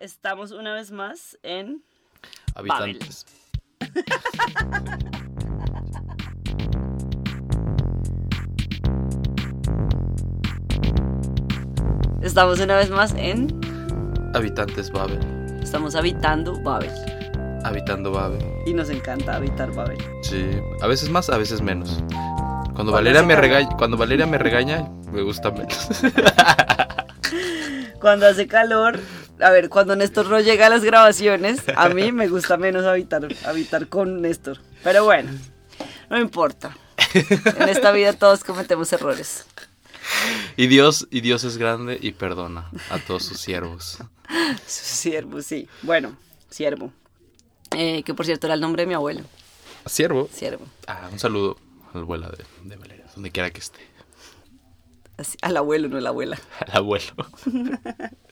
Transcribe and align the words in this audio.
Estamos 0.00 0.50
una 0.52 0.72
vez 0.72 0.90
más 0.92 1.38
en 1.42 1.84
Habitantes. 2.54 3.26
Estamos 12.22 12.60
una 12.60 12.76
vez 12.76 12.88
más 12.88 13.12
en 13.18 13.60
Habitantes 14.34 14.90
Babel. 14.90 15.20
Estamos 15.62 15.94
habitando 15.94 16.58
Babel. 16.62 16.90
Habitando 17.62 18.10
Babel. 18.10 18.42
Y 18.64 18.72
nos 18.72 18.88
encanta 18.88 19.36
habitar 19.36 19.70
Babel. 19.74 19.98
Sí. 20.22 20.46
A 20.80 20.86
veces 20.86 21.10
más, 21.10 21.28
a 21.28 21.36
veces 21.36 21.60
menos. 21.60 22.02
Cuando 22.08 22.72
Cuando 22.72 22.92
Valeria 22.92 23.22
me 23.22 23.36
regaña, 23.36 23.68
cuando 23.76 23.98
Valeria 23.98 24.24
me 24.24 24.38
regaña, 24.38 24.88
me 25.12 25.20
gusta 25.20 25.50
menos. 25.50 25.90
Cuando 28.00 28.26
hace 28.26 28.46
calor, 28.46 28.98
a 29.42 29.50
ver, 29.50 29.68
cuando 29.68 29.96
Néstor 29.96 30.28
no 30.28 30.40
llega 30.40 30.66
a 30.66 30.70
las 30.70 30.82
grabaciones, 30.84 31.60
a 31.76 31.88
mí 31.88 32.12
me 32.12 32.28
gusta 32.28 32.56
menos 32.56 32.84
habitar, 32.84 33.26
habitar 33.44 33.88
con 33.88 34.20
Néstor. 34.22 34.58
Pero 34.82 35.04
bueno, 35.04 35.30
no 36.08 36.18
importa. 36.18 36.76
En 37.14 37.68
esta 37.68 37.90
vida 37.92 38.12
todos 38.12 38.44
cometemos 38.44 38.92
errores. 38.92 39.46
y 40.56 40.66
Dios, 40.68 41.08
y 41.10 41.20
Dios 41.22 41.44
es 41.44 41.56
grande 41.56 41.98
y 42.00 42.12
perdona 42.12 42.70
a 42.90 42.98
todos 42.98 43.24
sus 43.24 43.40
siervos. 43.40 43.98
Siervo, 44.66 45.42
sí. 45.42 45.68
Bueno, 45.82 46.16
siervo. 46.50 46.92
Eh, 47.76 48.02
que 48.04 48.14
por 48.14 48.26
cierto 48.26 48.46
era 48.46 48.54
el 48.54 48.60
nombre 48.60 48.82
de 48.82 48.86
mi 48.88 48.94
abuelo. 48.94 49.22
¿Siervo? 49.86 50.28
Siervo. 50.32 50.66
Ah, 50.86 51.08
un 51.10 51.18
saludo 51.18 51.56
a 51.92 51.96
la 51.98 52.02
abuela 52.02 52.28
de, 52.28 52.44
de 52.68 52.76
Valeria, 52.76 53.06
donde 53.14 53.30
quiera 53.30 53.50
que 53.50 53.60
esté. 53.60 53.80
Así- 55.16 55.38
al 55.42 55.56
abuelo, 55.56 55.88
no 55.88 55.98
a 55.98 56.00
la 56.00 56.08
abuela. 56.10 56.38
Al 56.60 56.76
abuelo. 56.78 57.12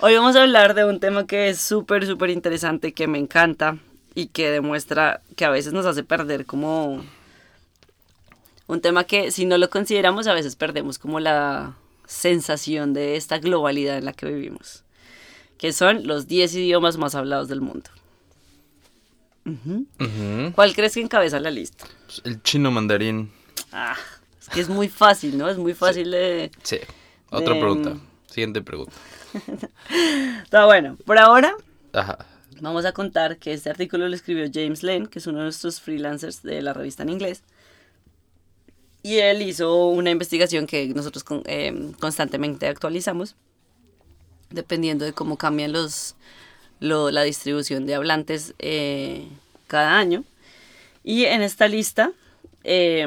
Hoy 0.00 0.14
vamos 0.14 0.36
a 0.36 0.42
hablar 0.42 0.74
de 0.74 0.84
un 0.84 1.00
tema 1.00 1.26
que 1.26 1.48
es 1.48 1.60
súper, 1.60 2.06
súper 2.06 2.30
interesante, 2.30 2.92
que 2.92 3.06
me 3.08 3.18
encanta 3.18 3.78
y 4.14 4.28
que 4.28 4.50
demuestra 4.50 5.22
que 5.36 5.44
a 5.44 5.50
veces 5.50 5.72
nos 5.72 5.86
hace 5.86 6.02
perder 6.04 6.46
como... 6.46 7.04
Un 8.66 8.80
tema 8.82 9.04
que 9.04 9.30
si 9.30 9.46
no 9.46 9.56
lo 9.56 9.70
consideramos 9.70 10.26
a 10.26 10.34
veces 10.34 10.54
perdemos 10.54 10.98
como 10.98 11.20
la 11.20 11.74
sensación 12.06 12.92
de 12.92 13.16
esta 13.16 13.38
globalidad 13.38 13.96
en 13.96 14.04
la 14.04 14.12
que 14.12 14.26
vivimos, 14.26 14.84
que 15.56 15.72
son 15.72 16.06
los 16.06 16.26
10 16.26 16.54
idiomas 16.54 16.98
más 16.98 17.14
hablados 17.14 17.48
del 17.48 17.60
mundo. 17.62 17.90
¿Cuál 20.54 20.74
crees 20.74 20.94
que 20.94 21.00
encabeza 21.00 21.40
la 21.40 21.50
lista? 21.50 21.86
Pues 22.06 22.20
El 22.24 22.42
chino 22.42 22.70
mandarín. 22.70 23.30
Ah, 23.72 23.96
es 24.40 24.48
que 24.50 24.60
es 24.60 24.68
muy 24.68 24.88
fácil, 24.90 25.38
¿no? 25.38 25.48
Es 25.48 25.56
muy 25.56 25.72
fácil 25.72 26.10
de... 26.10 26.50
Sí. 26.62 26.78
Otra 27.30 27.54
De- 27.54 27.60
pregunta. 27.60 27.96
Siguiente 28.30 28.62
pregunta. 28.62 28.92
Está 30.44 30.66
bueno, 30.66 30.96
por 31.04 31.18
ahora 31.18 31.54
Ajá. 31.92 32.18
Vamos 32.60 32.84
a 32.84 32.92
contar 32.92 33.38
que 33.38 33.52
este 33.52 33.70
artículo 33.70 34.08
lo 34.08 34.14
escribió 34.14 34.48
James 34.52 34.82
Lane, 34.82 35.06
que 35.08 35.20
es 35.20 35.26
uno 35.28 35.38
de 35.38 35.44
nuestros 35.44 35.80
freelancers 35.80 36.42
de 36.42 36.60
la 36.60 36.72
revista 36.72 37.04
en 37.04 37.08
inglés. 37.10 37.42
Y 39.02 39.18
él 39.18 39.42
hizo 39.42 39.86
una 39.88 40.10
investigación 40.10 40.66
que 40.66 40.88
nosotros 40.88 41.22
con- 41.22 41.42
eh, 41.46 41.92
constantemente 42.00 42.66
actualizamos, 42.66 43.36
dependiendo 44.50 45.04
de 45.04 45.12
cómo 45.12 45.36
cambian 45.36 45.72
los, 45.72 46.16
lo- 46.80 47.12
la 47.12 47.22
distribución 47.22 47.86
de 47.86 47.94
hablantes 47.94 48.54
eh, 48.58 49.28
cada 49.68 49.96
año. 49.96 50.24
Y 51.04 51.24
en 51.26 51.42
esta 51.42 51.68
lista, 51.68 52.10
eh, 52.64 53.06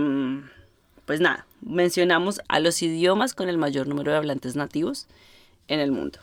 pues 1.05 1.19
nada, 1.19 1.45
mencionamos 1.61 2.41
a 2.47 2.59
los 2.59 2.81
idiomas 2.81 3.33
con 3.33 3.49
el 3.49 3.57
mayor 3.57 3.87
número 3.87 4.11
de 4.11 4.17
hablantes 4.17 4.55
nativos 4.55 5.07
en 5.67 5.79
el 5.79 5.91
mundo, 5.91 6.19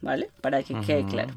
¿vale? 0.00 0.30
Para 0.40 0.62
que 0.62 0.74
quede 0.80 1.06
claro. 1.06 1.34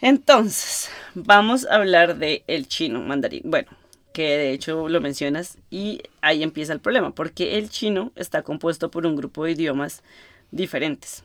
Entonces, 0.00 0.90
vamos 1.14 1.66
a 1.66 1.76
hablar 1.76 2.16
de 2.18 2.42
el 2.46 2.66
chino 2.68 3.00
mandarín. 3.00 3.42
Bueno, 3.44 3.68
que 4.12 4.36
de 4.36 4.52
hecho 4.52 4.88
lo 4.88 5.00
mencionas 5.00 5.58
y 5.70 6.02
ahí 6.20 6.42
empieza 6.42 6.72
el 6.72 6.80
problema, 6.80 7.14
porque 7.14 7.58
el 7.58 7.70
chino 7.70 8.12
está 8.16 8.42
compuesto 8.42 8.90
por 8.90 9.06
un 9.06 9.16
grupo 9.16 9.44
de 9.44 9.52
idiomas 9.52 10.02
diferentes. 10.50 11.22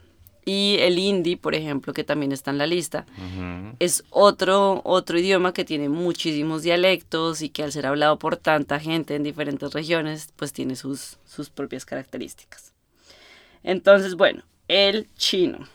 Y 0.48 0.78
el 0.80 1.00
hindi, 1.00 1.36
por 1.36 1.56
ejemplo, 1.56 1.92
que 1.92 2.04
también 2.04 2.32
está 2.32 2.52
en 2.52 2.60
la 2.60 2.68
lista, 2.68 3.08
es 3.80 4.04
otro, 4.12 4.82
otro 4.84 5.18
idioma 5.18 5.54
que 5.54 5.66
tiene 5.66 5.90
muchísimos 5.90 6.62
dialectos 6.62 7.42
y 7.42 7.50
que 7.50 7.64
al 7.64 7.72
ser 7.72 7.88
hablado 7.88 8.20
por 8.20 8.38
tanta 8.38 8.80
gente 8.80 9.16
en 9.16 9.24
diferentes 9.24 9.74
regiones, 9.74 10.30
pues 10.36 10.54
tiene 10.54 10.76
sus, 10.76 11.18
sus 11.26 11.50
propias 11.50 11.84
características. 11.84 12.74
Entonces, 13.64 14.14
bueno, 14.14 14.44
el 14.68 15.10
chino. 15.16 15.68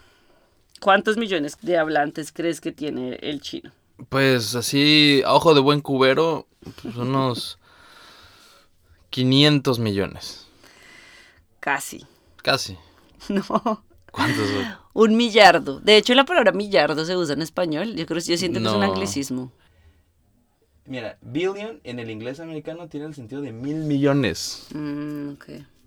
¿Cuántos 0.80 1.16
millones 1.16 1.58
de 1.60 1.76
hablantes 1.76 2.30
crees 2.30 2.60
que 2.60 2.70
tiene 2.70 3.18
el 3.22 3.40
chino? 3.40 3.72
Pues 4.08 4.54
así, 4.54 5.20
a 5.26 5.34
ojo 5.34 5.52
de 5.52 5.60
buen 5.60 5.80
cubero, 5.80 6.46
pues 6.80 6.94
unos 6.96 7.58
500 9.10 9.80
millones. 9.80 10.46
Casi. 11.58 12.06
Casi. 12.42 12.78
No. 13.28 13.84
¿Cuántos 14.24 14.48
son? 14.48 14.64
Un 14.92 15.16
millardo. 15.16 15.80
De 15.80 15.96
hecho, 15.96 16.14
la 16.14 16.24
palabra 16.24 16.52
millardo 16.52 17.04
se 17.04 17.16
usa 17.16 17.34
en 17.34 17.42
español. 17.42 17.94
Yo 17.96 18.06
creo 18.06 18.20
yo 18.20 18.36
siento 18.36 18.60
que 18.60 18.66
es 18.66 18.72
un 18.72 18.82
anglicismo. 18.82 19.52
Mira, 20.86 21.18
billion 21.22 21.80
en 21.84 22.00
el 22.00 22.10
inglés 22.10 22.40
americano 22.40 22.88
tiene 22.88 23.06
el 23.06 23.14
sentido 23.14 23.40
de 23.42 23.52
mil 23.52 23.76
millones. 23.76 24.66
Mm, 24.74 25.30
ok. 25.34 25.44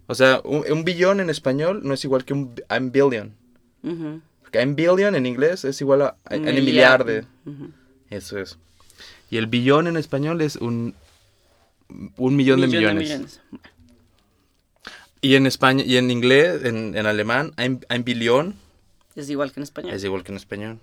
O 0.08 0.16
sea, 0.16 0.42
un, 0.46 0.64
un 0.72 0.84
billón 0.84 1.20
en 1.20 1.30
español 1.30 1.82
no 1.84 1.94
es 1.94 2.04
igual 2.06 2.24
que 2.26 2.34
un 2.34 2.56
I'm 2.70 2.92
billion. 2.92 3.36
Porque 4.42 4.60
I'm 4.60 4.76
billion 4.76 5.16
en 5.16 5.26
inglés 5.26 5.66
es 5.66 5.82
igual 5.82 6.04
a, 6.04 6.06
a, 6.26 6.36
a 6.36 6.38
Miliardo. 6.38 7.06
miliarde. 7.06 7.26
Ujú. 7.46 7.70
Eso 8.10 8.40
es. 8.40 8.58
Y 9.30 9.38
el 9.38 9.48
billón 9.48 9.88
en 9.88 9.98
español 9.98 10.40
es 10.42 10.56
un, 10.56 10.94
un 12.18 12.36
millón, 12.36 12.62
de 12.62 12.68
Millón 12.68 12.98
millones. 12.98 13.42
Y 15.24 15.36
en 15.36 15.48
España, 15.48 15.86
y 15.86 15.96
en 15.96 16.12
inglés, 16.12 16.66
en, 16.66 16.98
en 16.98 17.06
alemán, 17.06 17.54
ein, 17.56 17.80
ein 17.88 18.04
Billion 18.04 18.56
Es 19.16 19.30
igual 19.30 19.54
que 19.54 19.62
en 19.62 19.64
español. 19.64 19.94
es 19.94 20.04
igual 20.04 20.22
que 20.22 20.34
en 20.34 20.36
español. 20.36 20.80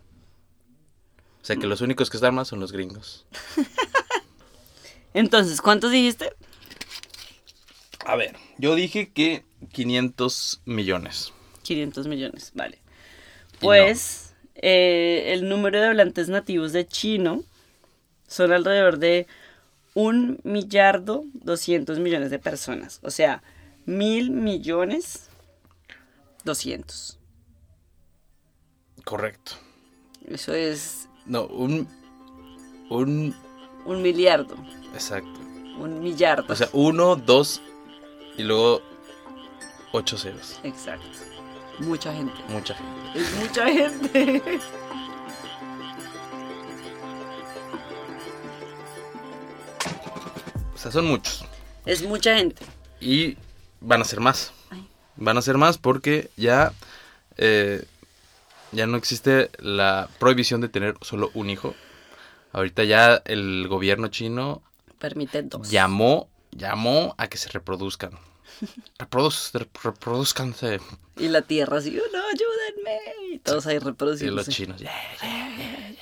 O 1.42 1.44
sea 1.44 1.56
que 1.56 1.66
los 1.66 1.82
únicos 1.82 2.08
que 2.08 2.16
están 2.16 2.34
más 2.34 2.48
son 2.48 2.58
los 2.58 2.72
gringos. 2.72 3.26
Entonces, 5.14 5.60
¿cuántos 5.60 5.92
dijiste? 5.92 6.32
A 8.06 8.16
ver, 8.16 8.34
yo 8.56 8.74
dije 8.74 9.10
que 9.12 9.44
500 9.72 10.62
millones. 10.64 11.34
500 11.62 12.06
millones, 12.08 12.52
vale. 12.54 12.78
Pues 13.60 14.32
eh, 14.54 15.34
el 15.34 15.50
número 15.50 15.80
de 15.80 15.86
hablantes 15.86 16.30
nativos 16.30 16.72
de 16.72 16.86
chino 16.86 17.44
son 18.26 18.52
alrededor 18.52 18.98
de 18.98 19.26
un 19.92 20.40
millardo 20.44 21.24
200 21.34 21.98
millones 21.98 22.30
de 22.30 22.38
personas. 22.38 23.00
O 23.02 23.10
sea, 23.10 23.42
mil 23.90 24.30
millones 24.30 25.28
200. 26.44 27.18
Correcto. 29.04 29.52
Eso 30.26 30.54
es 30.54 31.08
No, 31.26 31.46
un... 31.46 31.88
Un... 32.88 33.34
un 33.84 34.02
miliardo, 34.02 34.54
Exacto. 34.92 35.38
un 35.78 36.00
millardo. 36.02 36.52
O 36.52 36.56
sea, 36.56 36.68
uno, 36.72 37.14
dos 37.16 37.60
y 38.36 38.42
luego 38.42 38.82
ocho 39.92 40.16
ceros. 40.18 40.60
Exacto. 40.64 41.06
Mucha 41.80 42.12
gente. 42.12 42.34
Mucha 42.48 42.74
gente. 42.74 43.18
Es 43.20 43.32
mucha 43.40 43.66
gente. 43.66 44.60
O 50.74 50.78
sea, 50.78 50.90
son 50.90 51.06
muchos. 51.06 51.44
Es 51.86 52.02
mucha 52.02 52.36
gente. 52.36 52.64
Y 53.00 53.36
van 53.80 54.00
a 54.00 54.04
ser 54.04 54.20
más. 54.20 54.52
Ay. 54.70 54.86
Van 55.16 55.36
a 55.36 55.42
ser 55.42 55.56
más 55.58 55.78
porque 55.78 56.30
ya, 56.36 56.72
eh, 57.36 57.84
ya 58.72 58.86
no 58.86 58.96
existe 58.96 59.50
la 59.58 60.08
prohibición 60.18 60.60
de 60.60 60.68
tener 60.68 60.94
solo 61.02 61.30
un 61.34 61.50
hijo. 61.50 61.74
Ahorita 62.52 62.84
ya 62.84 63.22
el 63.26 63.66
gobierno 63.68 64.08
chino 64.08 64.62
Permite 64.98 65.42
dos. 65.42 65.70
llamó, 65.70 66.28
llamó 66.52 67.14
a 67.18 67.28
que 67.28 67.36
se 67.38 67.48
reproduzcan. 67.50 68.12
Reproduz, 68.98 69.52
rep- 69.54 69.68
reproduzcanse. 69.82 70.80
Y 71.16 71.28
la 71.28 71.42
tierra 71.42 71.78
así, 71.78 71.96
"Oh, 71.98 72.02
no, 72.12 72.18
ayúdenme. 72.18 73.34
Y 73.34 73.38
todos 73.38 73.66
ahí 73.66 73.76
Y 73.76 73.78
reproduciendo. 73.78 74.36
los 74.36 74.48
chinos. 74.48 74.80
"Yeah, 74.80 74.92
yeah". 75.22 75.94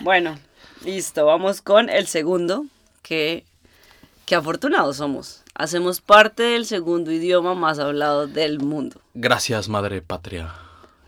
Bueno, 0.00 0.38
listo, 0.84 1.26
vamos 1.26 1.60
con 1.60 1.88
el 1.88 2.06
segundo, 2.06 2.66
que, 3.02 3.44
que 4.26 4.34
afortunados 4.34 4.96
somos. 4.96 5.42
Hacemos 5.62 6.00
parte 6.00 6.42
del 6.42 6.66
segundo 6.66 7.12
idioma 7.12 7.54
más 7.54 7.78
hablado 7.78 8.26
del 8.26 8.58
mundo. 8.58 9.00
Gracias, 9.14 9.68
madre 9.68 10.02
patria. 10.02 10.52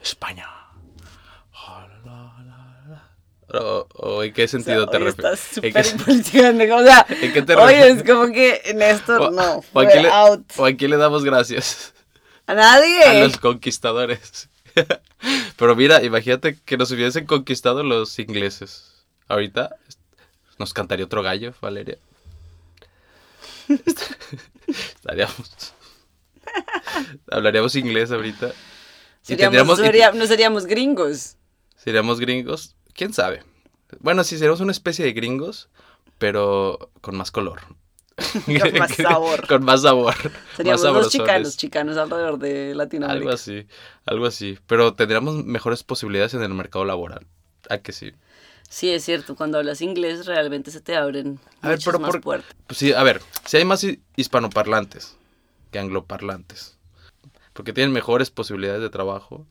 España. 0.01 0.49
Oh, 3.53 3.87
oh, 3.95 4.23
¿En 4.23 4.33
qué 4.33 4.45
O 4.45 4.49
sea, 4.49 4.61
sentido 4.61 4.87
te 4.89 4.99
refieres? 5.01 5.41
súper 5.41 5.87
impulsivante, 5.87 6.73
O 6.73 6.83
sea, 6.85 7.05
¿En 7.21 7.33
qué 7.33 7.43
te 7.43 7.57
oye, 7.57 7.89
es 7.91 8.05
como 8.05 8.27
que 8.33 8.73
Néstor, 8.77 9.21
O- 9.23 9.31
no, 9.33 9.61
o 9.73 9.81
a 9.81 9.87
quién 9.89 10.03
le- 10.05 10.09
out. 10.09 10.45
¿O 10.57 10.65
a 10.67 10.73
quién 10.73 10.91
le 10.93 10.97
damos 10.99 11.25
gracias? 11.25 11.93
A 12.47 12.55
nadie. 12.55 13.03
A 13.05 13.25
los 13.25 13.39
conquistadores. 13.39 14.49
Pero 15.57 15.75
mira, 15.75 16.03
imagínate 16.05 16.59
que 16.65 16.77
nos 16.77 16.93
hubiesen 16.93 17.27
conquistado 17.27 17.83
los 17.83 18.19
ingleses. 18.21 19.05
Ahorita 19.27 19.75
nos 20.59 20.73
cantaría 20.73 21.07
otro 21.07 21.23
gallo, 21.25 21.55
Valeria. 21.61 21.99
Estaríamos. 24.67 25.75
Hablaríamos 27.31 27.75
inglés 27.77 28.11
ahorita. 28.11 28.49
Y 28.49 29.27
Seríamos, 29.27 29.39
tendríamos- 29.39 29.79
y- 29.79 29.83
sería- 29.83 30.13
no 30.13 30.27
seríamos 30.27 30.67
gringos. 30.67 31.37
Seríamos 31.77 32.21
gringos. 32.21 32.77
¿Quién 32.95 33.13
sabe? 33.13 33.43
Bueno, 34.01 34.25
sí, 34.25 34.37
seríamos 34.37 34.61
una 34.61 34.73
especie 34.73 35.05
de 35.05 35.13
gringos, 35.13 35.69
pero 36.19 36.91
con 37.01 37.17
más 37.17 37.31
color. 37.31 37.61
Con 38.47 38.79
más 38.79 38.95
sabor. 38.97 39.47
con 39.49 39.65
más 39.65 39.83
sabor. 39.83 40.15
Seríamos 40.57 40.85
más 40.85 40.93
los 40.93 41.09
chicanos, 41.11 41.57
chicanos 41.57 41.97
alrededor 41.97 42.39
de 42.39 42.73
Latinoamérica. 42.75 43.21
Algo 43.25 43.35
así, 43.35 43.67
algo 44.07 44.27
así. 44.27 44.57
Pero 44.69 44.95
tendríamos 44.95 45.45
mejores 45.45 45.83
posibilidades 45.83 46.33
en 46.35 46.43
el 46.45 46.55
mercado 46.55 46.85
laboral. 46.85 47.27
¿A 47.71 47.79
que 47.79 47.91
sí? 47.93 48.13
Sí, 48.75 48.91
es 48.91 49.05
cierto, 49.05 49.37
cuando 49.37 49.59
hablas 49.59 49.81
inglés 49.83 50.27
realmente 50.27 50.73
se 50.73 50.81
te 50.81 50.97
abren 50.97 51.39
A 51.63 51.69
ver, 51.69 51.79
pero 51.85 52.01
más 52.01 52.11
por- 52.11 52.21
puertas. 52.21 52.53
Pues 52.67 52.77
sí, 52.77 52.93
a 52.93 53.05
ver, 53.05 53.21
si 53.47 53.57
hay 53.57 53.65
más 53.65 53.85
hi- 53.85 54.01
hispanoparlantes 54.17 55.17
que 55.71 55.79
angloparlantes, 55.79 56.77
porque 57.53 57.73
tienen 57.73 57.93
mejores 57.93 58.33
posibilidades 58.33 58.83
de 58.83 58.91
trabajo, 58.91 59.47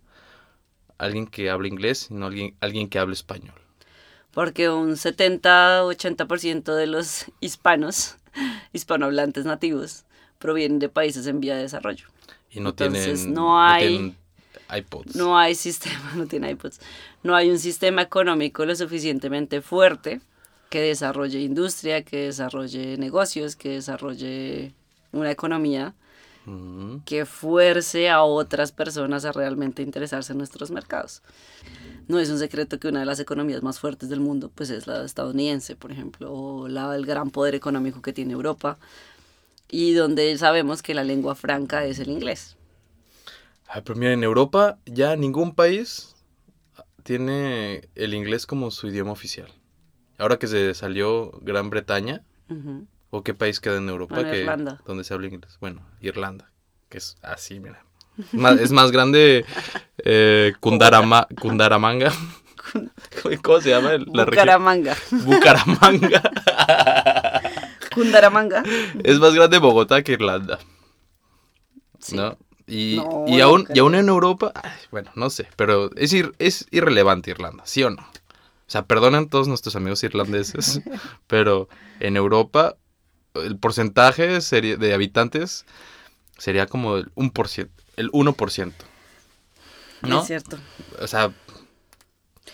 alguien 0.97 1.25
que 1.25 1.49
hable 1.49 1.69
inglés 1.69 2.07
y 2.11 2.15
no 2.15 2.25
alguien, 2.25 2.57
alguien 2.59 2.89
que 2.89 2.99
hable 2.99 3.13
español. 3.13 3.55
Porque 4.31 4.69
un 4.69 4.97
70-80% 4.97 6.75
de 6.75 6.87
los 6.87 7.23
hispanos, 7.39 8.17
hispanohablantes 8.73 9.45
nativos, 9.45 10.03
provienen 10.37 10.79
de 10.79 10.89
países 10.89 11.27
en 11.27 11.39
vía 11.39 11.55
de 11.55 11.61
desarrollo. 11.61 12.07
Y 12.51 12.59
no 12.59 12.71
Entonces, 12.71 13.21
tienen, 13.21 13.33
no 13.33 13.57
hay- 13.57 13.87
tienen 13.87 14.17
iPods. 14.75 15.15
No 15.15 15.37
hay 15.37 15.55
sistema, 15.55 16.13
no 16.15 16.27
tiene 16.27 16.51
iPods, 16.51 16.79
no 17.23 17.35
hay 17.35 17.49
un 17.49 17.59
sistema 17.59 18.01
económico 18.01 18.65
lo 18.65 18.75
suficientemente 18.75 19.61
fuerte 19.61 20.21
que 20.69 20.81
desarrolle 20.81 21.39
industria, 21.39 22.03
que 22.03 22.25
desarrolle 22.25 22.97
negocios, 22.97 23.55
que 23.55 23.69
desarrolle 23.69 24.73
una 25.11 25.29
economía 25.29 25.93
Mm, 26.45 26.97
que 27.05 27.25
fuerce 27.25 28.09
a 28.09 28.23
otras 28.23 28.73
personas 28.73 29.23
a 29.23 29.31
realmente 29.31 29.81
interesarse 29.81 30.33
en 30.33 30.39
nuestros 30.39 30.71
mercados. 30.71 31.21
No 32.09 32.19
es 32.19 32.29
un 32.29 32.37
secreto 32.37 32.79
que 32.79 32.89
una 32.89 32.99
de 32.99 33.05
las 33.05 33.21
economías 33.21 33.63
más 33.63 33.79
fuertes 33.79 34.09
del 34.09 34.19
mundo 34.19 34.51
pues 34.53 34.69
es 34.69 34.85
la 34.85 35.05
estadounidense, 35.05 35.77
por 35.77 35.91
ejemplo, 35.91 36.33
o 36.33 36.67
la, 36.67 36.93
el 36.95 37.05
gran 37.05 37.31
poder 37.31 37.55
económico 37.55 38.01
que 38.01 38.11
tiene 38.11 38.33
Europa 38.33 38.77
y 39.69 39.93
donde 39.93 40.37
sabemos 40.37 40.81
que 40.81 40.93
la 40.93 41.05
lengua 41.05 41.35
franca 41.35 41.85
es 41.85 41.99
el 41.99 42.09
inglés. 42.09 42.57
Ay, 43.73 43.81
pero 43.83 43.97
mira, 43.97 44.13
en 44.13 44.23
Europa 44.23 44.77
ya 44.85 45.15
ningún 45.15 45.55
país 45.55 46.15
tiene 47.03 47.89
el 47.95 48.13
inglés 48.13 48.45
como 48.45 48.69
su 48.71 48.87
idioma 48.87 49.11
oficial. 49.11 49.47
Ahora 50.19 50.37
que 50.37 50.47
se 50.47 50.73
salió 50.75 51.31
Gran 51.41 51.69
Bretaña. 51.69 52.23
¿o 53.09 53.23
qué 53.23 53.33
país 53.33 53.59
queda 53.59 53.77
en 53.77 53.89
Europa 53.89 54.15
Bueno, 54.15 54.31
que 54.31 54.39
Irlanda. 54.41 54.81
donde 54.85 55.03
se 55.03 55.13
habla 55.13 55.27
inglés? 55.27 55.57
Bueno, 55.59 55.81
Irlanda, 56.01 56.51
que 56.89 56.99
es 56.99 57.15
así, 57.23 57.59
mira. 57.59 57.83
Más- 58.31 58.59
es 58.59 58.71
más 58.71 58.91
grande 58.91 59.43
eh, 60.05 60.53
Kundarama- 60.59 61.27
Kundaramanga. 61.39 62.11
¿Cómo 63.43 63.59
se 63.61 63.69
llama? 63.71 63.91
La 64.13 64.25
región? 64.25 64.45
Bucaramanga. 64.45 64.95
Bucaramanga. 65.11 66.21
Kundaramanga. 67.93 68.63
es 69.03 69.19
más 69.19 69.33
grande 69.33 69.57
Bogotá 69.59 70.01
que 70.03 70.13
Irlanda. 70.13 70.59
Sí. 71.99 72.15
¿No? 72.15 72.37
Y, 72.67 72.95
No, 72.97 73.25
y 73.27 73.41
aún, 73.41 73.67
y 73.73 73.79
aún 73.79 73.95
en 73.95 74.07
Europa, 74.07 74.51
ay, 74.55 74.71
bueno, 74.91 75.11
no 75.15 75.29
sé, 75.29 75.47
pero 75.57 75.91
es, 75.95 76.13
ir- 76.13 76.33
es 76.39 76.65
irrelevante 76.71 77.29
Irlanda, 77.31 77.63
¿sí 77.65 77.83
o 77.83 77.89
no? 77.89 78.01
O 78.01 78.71
sea, 78.73 78.85
perdonan 78.85 79.27
todos 79.29 79.47
nuestros 79.49 79.75
amigos 79.75 80.03
irlandeses, 80.03 80.79
pero 81.27 81.67
en 81.99 82.15
Europa 82.15 82.75
el 83.35 83.57
porcentaje 83.57 84.39
sería, 84.41 84.77
de 84.77 84.93
habitantes 84.93 85.65
sería 86.37 86.65
como 86.67 86.95
el 86.97 87.13
1%, 87.15 87.69
el 87.97 88.11
1%. 88.11 88.73
¿No? 90.03 90.21
Es 90.21 90.27
cierto. 90.27 90.57
O 91.01 91.07
sea, 91.07 91.31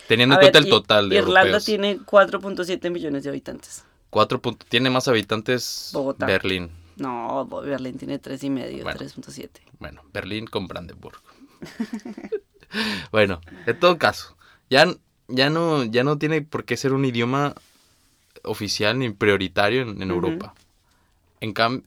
teniendo 0.08 0.34
en 0.34 0.40
cuenta 0.40 0.58
ver, 0.58 0.66
el 0.66 0.70
total 0.70 1.08
de 1.08 1.16
Irlanda 1.16 1.40
europeos. 1.42 1.64
tiene 1.64 1.98
4.7 2.00 2.90
millones 2.90 3.22
de 3.24 3.28
habitantes. 3.30 3.84
Cuatro 4.10 4.40
punto- 4.42 4.66
tiene 4.68 4.90
más 4.90 5.06
habitantes 5.08 5.90
Bogotá. 5.92 6.26
Berlín. 6.26 6.70
No, 7.00 7.46
Berlín 7.46 7.96
tiene 7.98 8.20
3,5, 8.20 8.82
Bueno. 8.82 9.00
3.7. 9.00 9.48
Bueno, 9.78 10.02
Berlín 10.12 10.46
con 10.46 10.68
Brandenburg. 10.68 11.18
bueno, 13.12 13.40
en 13.66 13.78
todo 13.80 13.98
caso, 13.98 14.36
ya, 14.68 14.86
ya, 15.28 15.50
no, 15.50 15.84
ya 15.84 16.04
no 16.04 16.18
tiene 16.18 16.42
por 16.42 16.64
qué 16.64 16.76
ser 16.76 16.92
un 16.92 17.04
idioma 17.04 17.54
oficial 18.44 18.98
ni 18.98 19.10
prioritario 19.10 19.82
en. 19.82 20.02
Europa. 20.10 20.54
En, 21.40 21.54
cam- 21.54 21.82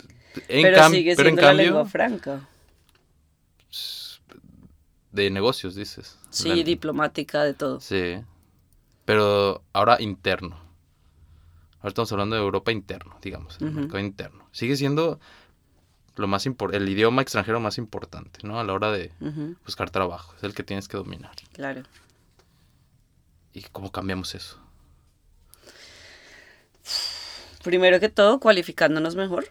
en, 0.47 0.61
Pero 0.63 0.77
cam- 0.77 0.91
sigue 0.91 1.15
pero 1.15 1.29
en 1.29 1.35
siendo 1.35 1.41
la 1.43 1.47
cambio, 1.49 1.65
lengua 1.65 1.85
franca. 1.85 2.47
de 5.11 5.29
negocios, 5.29 5.75
dices. 5.75 6.17
Sí, 6.31 6.49
La- 6.49 6.63
diplomática, 6.63 7.43
de 7.43 7.53
todo. 7.53 7.79
Sí. 7.79 8.15
Pero 9.05 9.61
ahora 9.73 10.01
interno. 10.01 10.59
Ahora 11.83 11.89
estamos 11.89 12.13
hablando 12.13 12.37
de 12.37 12.41
Europa 12.41 12.71
interno, 12.71 13.17
digamos, 13.21 13.57
el 13.59 13.71
mercado 13.71 13.99
interno. 13.99 14.47
Sigue 14.53 14.77
siendo 14.77 15.19
lo 16.15 16.27
más 16.27 16.45
el 16.45 16.87
idioma 16.87 17.21
extranjero 17.21 17.59
más 17.59 17.77
importante, 17.77 18.39
¿no? 18.43 18.57
A 18.57 18.63
la 18.63 18.71
hora 18.71 18.89
de 18.89 19.11
buscar 19.65 19.89
trabajo. 19.89 20.33
Es 20.37 20.45
el 20.45 20.53
que 20.53 20.63
tienes 20.63 20.87
que 20.87 20.95
dominar. 20.95 21.35
claro. 21.51 21.83
¿Y 23.51 23.63
cómo 23.63 23.91
cambiamos 23.91 24.33
eso? 24.33 24.57
Primero 27.65 27.99
que 27.99 28.07
todo, 28.07 28.39
cualificándonos 28.39 29.17
mejor 29.17 29.47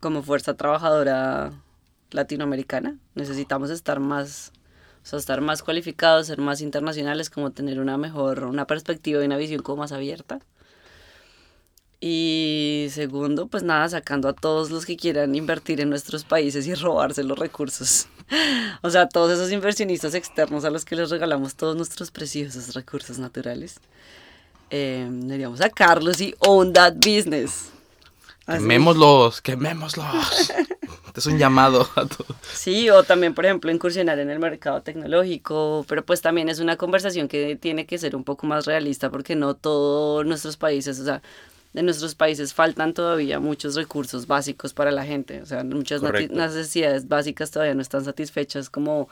como 0.00 0.22
fuerza 0.22 0.54
trabajadora 0.54 1.52
latinoamericana. 2.12 2.96
Necesitamos 3.14 3.68
estar 3.68 4.00
más, 4.00 4.52
o 5.02 5.06
sea, 5.06 5.18
estar 5.18 5.42
más 5.42 5.62
cualificados, 5.62 6.28
ser 6.28 6.38
más 6.38 6.62
internacionales, 6.62 7.28
como 7.28 7.50
tener 7.50 7.78
una 7.78 7.98
mejor, 7.98 8.44
una 8.44 8.66
perspectiva 8.66 9.22
y 9.22 9.26
una 9.26 9.36
visión 9.36 9.62
como 9.62 9.82
más 9.82 9.92
abierta. 9.92 10.40
Y 12.00 12.86
segundo, 12.90 13.46
pues 13.46 13.62
nada, 13.62 13.86
sacando 13.90 14.28
a 14.28 14.32
todos 14.32 14.70
los 14.70 14.86
que 14.86 14.96
quieran 14.96 15.34
invertir 15.34 15.82
en 15.82 15.90
nuestros 15.90 16.24
países 16.24 16.66
y 16.66 16.74
robarse 16.74 17.22
los 17.22 17.38
recursos. 17.38 18.08
O 18.82 18.90
sea, 18.90 19.08
todos 19.08 19.32
esos 19.32 19.50
inversionistas 19.50 20.14
externos 20.14 20.64
a 20.64 20.70
los 20.70 20.84
que 20.84 20.94
les 20.94 21.10
regalamos 21.10 21.56
todos 21.56 21.74
nuestros 21.74 22.12
preciosos 22.12 22.74
recursos 22.74 23.18
naturales. 23.18 23.80
Eh, 24.70 25.08
deberíamos 25.10 25.58
sacarlos 25.58 26.20
y 26.20 26.32
own 26.38 26.72
that 26.72 26.94
business. 26.94 27.70
Así. 28.46 28.60
Quemémoslos, 28.60 29.40
quemémoslos. 29.42 30.52
es 31.16 31.26
un 31.26 31.38
llamado 31.38 31.88
a 31.96 32.06
todos. 32.06 32.36
Sí, 32.54 32.88
o 32.90 33.02
también, 33.02 33.34
por 33.34 33.44
ejemplo, 33.44 33.70
incursionar 33.70 34.18
en 34.18 34.30
el 34.30 34.38
mercado 34.38 34.80
tecnológico, 34.82 35.84
pero 35.88 36.04
pues 36.04 36.22
también 36.22 36.48
es 36.48 36.60
una 36.60 36.76
conversación 36.76 37.28
que 37.28 37.56
tiene 37.56 37.86
que 37.86 37.98
ser 37.98 38.14
un 38.14 38.24
poco 38.24 38.46
más 38.46 38.66
realista 38.66 39.10
porque 39.10 39.34
no 39.34 39.54
todos 39.54 40.24
nuestros 40.24 40.56
países, 40.56 41.00
o 41.00 41.04
sea, 41.04 41.22
en 41.74 41.84
nuestros 41.84 42.14
países 42.14 42.52
faltan 42.54 42.94
todavía 42.94 43.38
muchos 43.40 43.74
recursos 43.76 44.26
básicos 44.26 44.72
para 44.74 44.90
la 44.90 45.04
gente, 45.04 45.42
o 45.42 45.46
sea, 45.46 45.62
muchas 45.64 46.02
necesidades 46.02 47.06
básicas 47.08 47.50
todavía 47.50 47.74
no 47.74 47.82
están 47.82 48.04
satisfechas 48.04 48.68
como, 48.70 49.08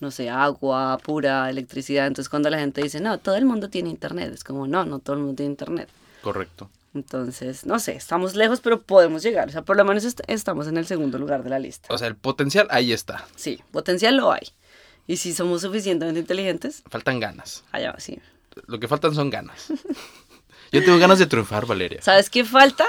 no 0.00 0.10
sé, 0.10 0.28
agua 0.30 0.98
pura, 0.98 1.48
electricidad, 1.48 2.06
entonces 2.06 2.28
cuando 2.28 2.50
la 2.50 2.58
gente 2.58 2.82
dice, 2.82 3.00
no, 3.00 3.18
todo 3.18 3.36
el 3.36 3.44
mundo 3.44 3.70
tiene 3.70 3.88
internet, 3.90 4.32
es 4.34 4.42
como, 4.44 4.66
no, 4.66 4.84
no 4.84 4.98
todo 4.98 5.14
el 5.16 5.22
mundo 5.22 5.36
tiene 5.36 5.52
internet. 5.52 5.88
Correcto. 6.22 6.68
Entonces, 6.94 7.64
no 7.64 7.78
sé, 7.78 7.92
estamos 7.96 8.34
lejos, 8.34 8.60
pero 8.60 8.82
podemos 8.82 9.22
llegar. 9.22 9.48
O 9.48 9.50
sea, 9.50 9.62
por 9.62 9.78
lo 9.78 9.84
menos 9.84 10.04
est- 10.04 10.20
estamos 10.26 10.66
en 10.66 10.76
el 10.76 10.84
segundo 10.86 11.16
lugar 11.18 11.42
de 11.42 11.48
la 11.48 11.58
lista. 11.58 11.88
O 11.92 11.96
sea, 11.96 12.06
el 12.06 12.16
potencial 12.16 12.66
ahí 12.70 12.92
está. 12.92 13.24
Sí, 13.34 13.60
potencial 13.70 14.16
lo 14.18 14.30
hay. 14.30 14.48
Y 15.06 15.16
si 15.16 15.32
somos 15.32 15.62
suficientemente 15.62 16.20
inteligentes, 16.20 16.82
Faltan 16.90 17.18
ganas. 17.18 17.64
allá 17.72 17.94
sí. 17.98 18.18
Lo 18.66 18.78
que 18.78 18.88
faltan 18.88 19.14
son 19.14 19.30
ganas. 19.30 19.72
Yo 20.72 20.82
tengo 20.84 20.98
ganas 20.98 21.18
de 21.18 21.26
triunfar, 21.26 21.66
Valeria. 21.66 22.00
¿Sabes 22.02 22.30
qué 22.30 22.44
falta? 22.44 22.86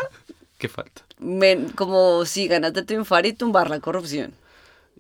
¿Qué 0.58 0.70
falta? 0.70 1.02
Men- 1.20 1.70
como 1.70 2.26
sí, 2.26 2.48
ganas 2.48 2.74
de 2.74 2.84
triunfar 2.84 3.26
y 3.26 3.34
tumbar 3.34 3.70
la 3.70 3.80
corrupción. 3.80 4.34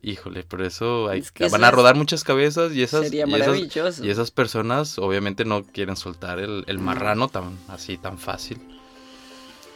Híjole, 0.01 0.43
por 0.43 0.61
eso 0.61 1.07
hay, 1.07 1.21
Es 1.21 1.31
que 1.31 1.45
van 1.45 1.61
eso 1.61 1.65
a 1.65 1.69
es- 1.69 1.73
rodar 1.73 1.95
muchas 1.95 2.23
cabezas 2.25 2.73
y 2.73 2.83
esas, 2.83 3.03
Sería 3.05 3.25
y 3.25 3.33
esas, 3.33 3.47
maravilloso. 3.47 4.03
y 4.05 4.09
esas 4.09 4.31
personas 4.31 4.99
obviamente 4.99 5.45
no 5.45 5.63
quieren 5.63 5.95
soltar 5.95 6.39
el, 6.39 6.65
el 6.67 6.79
marrano 6.79 7.29
tan 7.29 7.57
así, 7.69 7.97
tan 7.97 8.17
fácil. 8.17 8.59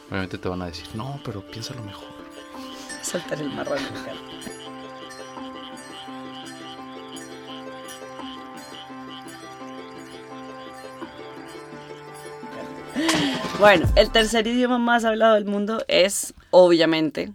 Obviamente 0.10 0.38
te 0.38 0.50
van 0.50 0.62
a 0.62 0.66
decir, 0.66 0.86
no, 0.96 1.22
pero 1.24 1.42
piénsalo 1.50 1.82
mejor. 1.84 2.10
Soltar 3.02 3.40
el 3.42 3.50
marrano. 3.50 3.88
Bueno, 13.60 13.88
el 13.96 14.12
tercer 14.12 14.46
idioma 14.48 14.78
más 14.78 15.04
hablado 15.06 15.36
del 15.36 15.46
mundo 15.46 15.84
es, 15.88 16.34
obviamente, 16.52 17.32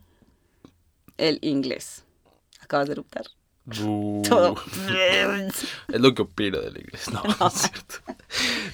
el 1.19 1.38
inglés. 1.42 2.04
Acabas 2.61 2.87
de 2.88 2.92
eruptar. 2.92 3.25
Todo. 4.28 4.57
Es 5.92 6.00
lo 6.00 6.14
que 6.14 6.23
opino 6.23 6.61
del 6.61 6.78
inglés. 6.78 7.11
No, 7.12 7.23
no 7.38 7.47
es 7.47 7.52
cierto. 7.54 7.95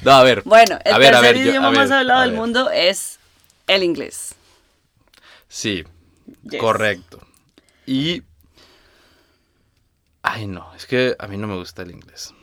No, 0.02 0.12
a 0.12 0.22
ver. 0.22 0.42
Bueno, 0.44 0.78
el 0.84 0.92
a 0.94 0.98
ver, 0.98 1.14
a 1.14 1.20
tercer 1.20 1.36
ver, 1.36 1.46
idioma 1.48 1.70
más 1.70 1.88
ver, 1.90 1.98
hablado 1.98 2.22
del 2.22 2.32
mundo 2.32 2.70
es 2.70 3.18
el 3.66 3.82
inglés. 3.82 4.34
Sí, 5.48 5.84
Yes. 6.44 6.60
correcto. 6.60 7.20
Y. 7.86 8.22
Ay, 10.22 10.46
no, 10.46 10.74
es 10.74 10.86
que 10.86 11.16
a 11.18 11.26
mí 11.26 11.36
no 11.36 11.46
me 11.46 11.56
gusta 11.56 11.82
el 11.82 11.90
inglés. 11.90 12.34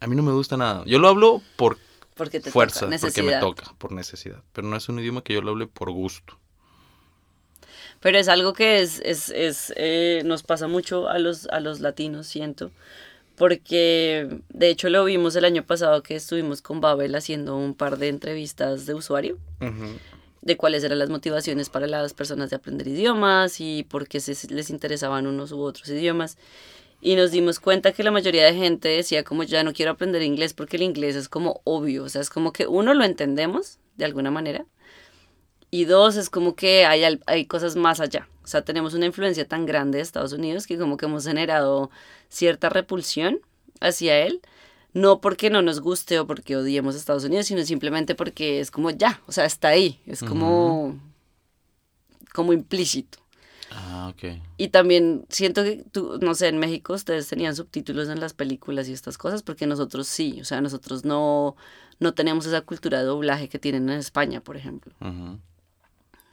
A 0.00 0.06
mí 0.06 0.16
no 0.16 0.22
me 0.22 0.32
gusta 0.32 0.56
nada. 0.56 0.82
Yo 0.86 0.98
lo 0.98 1.08
hablo 1.08 1.42
por 1.56 1.78
Porque 2.14 2.40
te 2.40 2.50
fuerza, 2.50 2.86
toca, 2.86 2.98
porque 2.98 3.22
me 3.22 3.28
necesidad. 3.32 3.40
toca, 3.40 3.74
por 3.78 3.92
necesidad. 3.92 4.42
Pero 4.52 4.68
no 4.68 4.76
es 4.76 4.88
un 4.88 4.98
idioma 5.00 5.22
que 5.22 5.34
yo 5.34 5.42
lo 5.42 5.50
hable 5.50 5.66
por 5.66 5.90
gusto. 5.90 6.38
Pero 8.00 8.18
es 8.18 8.28
algo 8.28 8.52
que 8.52 8.80
es, 8.80 9.00
es, 9.04 9.30
es, 9.30 9.72
eh, 9.76 10.22
nos 10.24 10.42
pasa 10.42 10.68
mucho 10.68 11.08
a 11.08 11.18
los, 11.18 11.46
a 11.48 11.60
los 11.60 11.80
latinos, 11.80 12.26
siento. 12.26 12.70
Porque 13.36 14.28
de 14.50 14.68
hecho 14.68 14.90
lo 14.90 15.04
vimos 15.04 15.34
el 15.34 15.44
año 15.44 15.64
pasado 15.64 16.02
que 16.02 16.14
estuvimos 16.14 16.62
con 16.62 16.80
Babel 16.80 17.14
haciendo 17.14 17.56
un 17.56 17.74
par 17.74 17.98
de 17.98 18.08
entrevistas 18.08 18.86
de 18.86 18.94
usuario, 18.94 19.38
de 20.40 20.56
cuáles 20.56 20.84
eran 20.84 21.00
las 21.00 21.08
motivaciones 21.08 21.68
para 21.68 21.88
las 21.88 22.14
personas 22.14 22.50
de 22.50 22.56
aprender 22.56 22.86
idiomas 22.86 23.60
y 23.60 23.82
por 23.82 24.06
qué 24.06 24.20
se, 24.20 24.36
les 24.54 24.70
interesaban 24.70 25.26
unos 25.26 25.50
u 25.50 25.60
otros 25.60 25.88
idiomas. 25.88 26.38
Y 27.04 27.16
nos 27.16 27.30
dimos 27.30 27.60
cuenta 27.60 27.92
que 27.92 28.02
la 28.02 28.10
mayoría 28.10 28.46
de 28.46 28.54
gente 28.54 28.88
decía 28.88 29.24
como 29.24 29.42
ya 29.42 29.62
no 29.62 29.74
quiero 29.74 29.92
aprender 29.92 30.22
inglés 30.22 30.54
porque 30.54 30.76
el 30.78 30.82
inglés 30.82 31.14
es 31.16 31.28
como 31.28 31.60
obvio, 31.64 32.04
o 32.04 32.08
sea, 32.08 32.22
es 32.22 32.30
como 32.30 32.52
que 32.52 32.66
uno 32.66 32.94
lo 32.94 33.04
entendemos 33.04 33.78
de 33.96 34.06
alguna 34.06 34.30
manera 34.30 34.64
y 35.74 35.86
dos, 35.86 36.14
es 36.14 36.30
como 36.30 36.54
que 36.54 36.86
hay, 36.86 37.02
hay 37.26 37.46
cosas 37.46 37.74
más 37.74 37.98
allá. 37.98 38.28
O 38.44 38.46
sea, 38.46 38.62
tenemos 38.62 38.94
una 38.94 39.06
influencia 39.06 39.44
tan 39.48 39.66
grande 39.66 39.98
de 39.98 40.02
Estados 40.02 40.32
Unidos 40.32 40.68
que 40.68 40.78
como 40.78 40.96
que 40.96 41.06
hemos 41.06 41.26
generado 41.26 41.90
cierta 42.28 42.68
repulsión 42.68 43.40
hacia 43.80 44.20
él. 44.20 44.40
No 44.92 45.20
porque 45.20 45.50
no 45.50 45.62
nos 45.62 45.80
guste 45.80 46.20
o 46.20 46.28
porque 46.28 46.56
odiemos 46.56 46.94
a 46.94 46.98
Estados 46.98 47.24
Unidos, 47.24 47.46
sino 47.46 47.64
simplemente 47.64 48.14
porque 48.14 48.60
es 48.60 48.70
como 48.70 48.90
ya, 48.90 49.20
o 49.26 49.32
sea, 49.32 49.46
está 49.46 49.66
ahí. 49.66 50.00
Es 50.06 50.22
como, 50.22 50.96
como 52.32 52.52
implícito. 52.52 53.18
Ah, 53.76 54.12
ok. 54.14 54.38
Y 54.56 54.68
también 54.68 55.26
siento 55.28 55.64
que 55.64 55.84
tú, 55.90 56.18
no 56.20 56.34
sé, 56.34 56.46
en 56.48 56.58
México 56.58 56.92
ustedes 56.94 57.26
tenían 57.28 57.56
subtítulos 57.56 58.08
en 58.08 58.20
las 58.20 58.32
películas 58.32 58.88
y 58.88 58.92
estas 58.92 59.18
cosas, 59.18 59.42
porque 59.42 59.66
nosotros 59.66 60.06
sí, 60.06 60.38
o 60.40 60.44
sea, 60.44 60.60
nosotros 60.60 61.04
no, 61.04 61.56
no 61.98 62.14
tenemos 62.14 62.46
esa 62.46 62.60
cultura 62.60 62.98
de 63.00 63.04
doblaje 63.04 63.48
que 63.48 63.58
tienen 63.58 63.88
en 63.88 63.98
España, 63.98 64.40
por 64.40 64.56
ejemplo. 64.56 64.92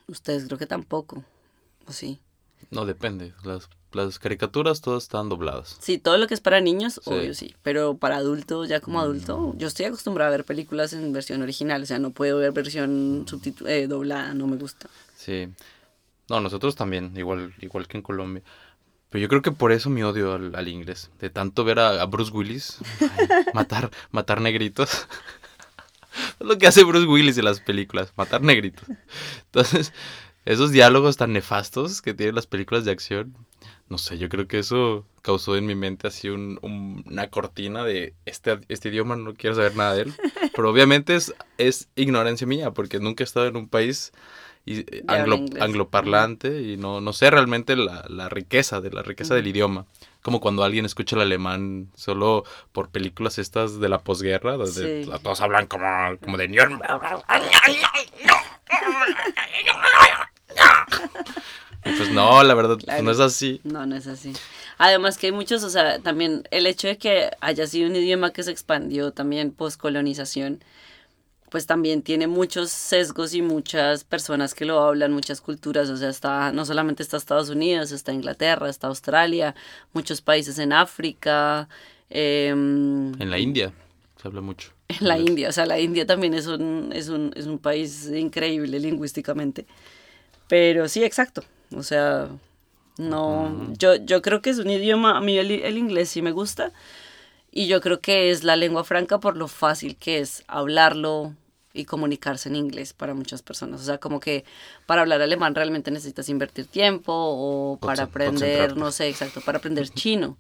Ustedes 0.08 0.46
creo 0.46 0.58
que 0.58 0.68
tampoco, 0.68 1.24
¿o 1.88 1.92
sí? 1.94 2.20
No, 2.70 2.86
depende. 2.86 3.34
Las, 3.44 3.70
las 3.92 4.20
caricaturas 4.20 4.82
todas 4.82 5.04
están 5.04 5.30
dobladas. 5.30 5.78
Sí, 5.82 5.98
todo 5.98 6.18
lo 6.18 6.28
que 6.28 6.34
es 6.36 6.42
para 6.42 6.62
niños, 6.62 7.00
Sí. 7.04 7.10
Mm. 7.10 7.14
obvio 7.14 7.34
sí, 7.34 7.56
pero 7.64 7.96
para 7.98 8.18
adultos, 8.18 8.70
ya 8.70 8.82
como 8.82 9.00
adulto, 9.02 9.54
yo 9.58 9.68
estoy 9.68 9.86
acostumbrada 9.88 10.30
a 10.30 10.32
ver 10.32 10.46
películas 10.46 10.94
en 10.94 11.12
versión 11.12 11.42
original, 11.42 11.82
o 11.82 11.86
sea, 11.86 11.98
no 11.98 12.12
puedo 12.12 12.38
ver 12.38 12.52
versión 12.52 13.26
subtitu- 13.26 13.68
eh, 13.68 13.88
doblada, 13.88 14.34
no 14.34 14.48
me 14.48 14.58
gusta. 14.58 14.90
Sí. 15.16 15.48
No, 16.30 16.40
nosotros 16.40 16.76
también, 16.76 17.14
igual, 17.16 17.54
igual 17.62 17.88
que 17.88 17.98
en 17.98 18.04
Colombia. 18.04 18.44
Pero 19.10 19.22
yo 19.24 19.28
creo 19.28 19.42
que 19.42 19.52
por 19.52 19.74
eso 19.74 19.90
mi 19.90 20.04
odio 20.04 20.34
al, 20.34 20.68
inglés. 20.70 21.12
De 21.20 21.30
tanto 21.30 21.64
ver 21.66 21.80
a, 21.80 22.06
Bruce 22.06 22.32
Willis 22.32 22.78
matar, 23.54 23.92
matar 24.12 24.40
negritos. 24.40 25.08
es 26.40 26.48
lo 26.48 26.58
que 26.58 26.68
hace 26.68 26.84
Bruce 26.86 27.08
Willis 27.08 27.38
en 27.38 27.46
las 27.46 27.60
películas, 27.60 28.14
matar 28.16 28.42
negritos. 28.42 28.86
Entonces, 29.46 29.94
esos 30.46 30.72
diálogos 30.72 31.18
tan 31.18 31.34
nefastos 31.34 32.02
que 32.02 32.14
tienen 32.14 32.36
las 32.36 32.48
películas 32.48 32.86
de 32.86 32.92
acción, 32.92 33.36
no 33.90 33.98
sé, 33.98 34.18
yo 34.18 34.30
creo 34.30 34.48
que 34.48 34.60
eso 34.60 35.06
causó 35.22 35.58
en 35.58 35.66
mi 35.66 35.76
mente 35.76 36.08
así 36.08 36.30
un- 36.30 36.58
un- 36.62 37.04
una 37.06 37.30
cortina 37.30 37.84
de 37.84 38.16
este, 38.26 38.62
este 38.70 38.88
idioma, 38.90 39.18
no 39.18 39.34
quiero 39.34 39.56
saber 39.58 39.76
nada 39.76 39.94
de 39.94 40.04
él. 40.04 40.14
Pero 40.56 40.70
obviamente 40.70 41.16
es, 41.16 41.34
es 41.58 41.90
ignorancia 41.96 42.48
mía, 42.48 42.72
porque 42.72 43.00
nunca 43.00 43.24
he 43.24 43.26
estado 43.26 43.48
en 43.48 43.58
un 43.58 43.68
país 43.68 44.14
y, 44.66 44.80
eh, 44.82 45.04
anglo- 45.08 45.46
angloparlante 45.60 46.62
y 46.62 46.78
no, 46.78 47.02
no 47.02 47.14
sé 47.14 47.30
realmente 47.32 47.76
la, 47.76 48.06
la 48.10 48.30
riqueza 48.30 48.80
de 48.82 48.92
la 48.92 49.02
riqueza 49.04 49.34
del 49.36 49.48
idioma. 49.48 49.86
Como 50.22 50.40
cuando 50.40 50.64
alguien 50.64 50.86
escucha 50.86 51.16
el 51.16 51.24
alemán 51.24 51.88
solo 51.96 52.44
por 52.72 52.90
películas 52.90 53.40
estas 53.40 53.80
de 53.80 53.90
la 53.90 54.00
posguerra, 54.00 54.56
donde 54.58 55.04
Sí. 55.06 55.10
todos 55.24 55.42
hablan 55.42 55.66
como, 55.66 55.88
como 56.24 56.38
de 56.38 56.48
pues 61.84 62.12
no, 62.12 62.44
la 62.44 62.54
verdad, 62.54 62.78
Claro. 62.78 63.04
no 63.04 63.12
es 63.12 63.20
así. 63.20 63.60
No, 63.64 63.86
no 63.86 63.96
es 63.96 64.06
así. 64.08 64.34
Además 64.78 65.18
que 65.18 65.28
hay 65.28 65.32
muchos, 65.32 65.64
o 65.64 65.70
sea, 65.70 66.00
también 66.00 66.48
el 66.52 66.68
hecho 66.68 66.88
de 66.88 66.98
que 66.98 67.32
haya 67.42 67.66
sido 67.68 67.90
un 67.90 67.96
idioma 67.96 68.32
que 68.32 68.44
se 68.44 68.52
expandió 68.52 69.12
también 69.12 69.52
post-colonización, 69.52 70.64
pues 71.52 71.66
también 71.66 72.02
tiene 72.02 72.28
muchos 72.28 72.72
sesgos 72.72 73.34
y 73.34 73.42
muchas 73.42 74.06
personas 74.06 74.56
que 74.56 74.64
lo 74.64 74.80
hablan, 74.80 75.12
muchas 75.12 75.42
culturas, 75.42 75.90
o 75.90 75.98
sea, 75.98 76.08
está, 76.08 76.54
no 76.54 76.66
solamente 76.66 77.04
está 77.04 77.18
Estados 77.18 77.50
Unidos, 77.50 77.92
está 77.92 78.14
Inglaterra, 78.14 78.70
está 78.70 78.88
Australia, 78.88 79.54
muchos 79.92 80.22
países 80.22 80.58
en 80.60 80.72
África, 80.72 81.68
em, 82.10 83.12
En 83.22 83.30
la 83.30 83.38
India 83.38 83.74
se 84.20 84.30
habla 84.30 84.40
mucho. 84.40 84.72
en 84.88 85.06
la. 85.06 85.20
India, 85.20 85.50
o 85.50 85.52
sea, 85.52 85.66
la 85.66 85.78
India 85.78 86.06
también 86.06 86.34
es 86.34 86.48
un, 86.48 86.90
es 86.94 87.10
un, 87.10 87.34
es 87.36 87.48
un 87.48 87.60
país 87.60 88.08
increíble 88.08 88.80
lingüísticamente. 88.80 89.66
Pero 90.48 90.88
sí, 90.88 91.04
exacto. 91.04 91.44
O 91.76 91.84
sea, 91.84 92.30
no, 92.98 93.74
yo, 93.78 93.96
yo 93.96 94.22
creo 94.22 94.42
que 94.42 94.52
es 94.52 94.60
un 94.60 94.70
idioma, 94.70 95.18
a 95.18 95.22
mí 95.22 95.38
el, 95.38 95.52
el 95.52 95.78
inglés 95.78 96.10
sí 96.10 96.22
me 96.22 96.32
gusta. 96.32 96.72
Y 97.52 97.68
yo 97.68 97.82
creo 97.82 98.00
que 98.00 98.32
es 98.32 98.46
la 98.46 98.56
lengua 98.56 98.86
franca 98.86 99.20
por 99.20 99.36
lo 99.36 99.50
fácil 99.50 99.98
que 99.98 100.20
es 100.20 100.46
hablarlo 100.48 101.36
y 101.74 101.86
comunicarse 101.86 102.50
en 102.50 102.56
inglés 102.56 102.94
para 102.94 103.14
muchas 103.14 103.42
personas. 103.42 103.82
O 103.82 103.84
sea, 103.84 103.98
como 103.98 104.20
que 104.20 104.44
para 104.86 105.02
hablar 105.02 105.22
alemán 105.22 105.56
realmente 105.56 105.92
necesitas 105.92 106.30
invertir 106.30 106.68
tiempo 106.68 107.14
o 107.14 107.78
para 107.80 108.04
aprender, 108.04 108.78
no 108.78 108.92
sé, 108.92 109.10
exacto, 109.10 109.42
para 109.42 109.60
aprender 109.60 109.90
chino 109.90 110.38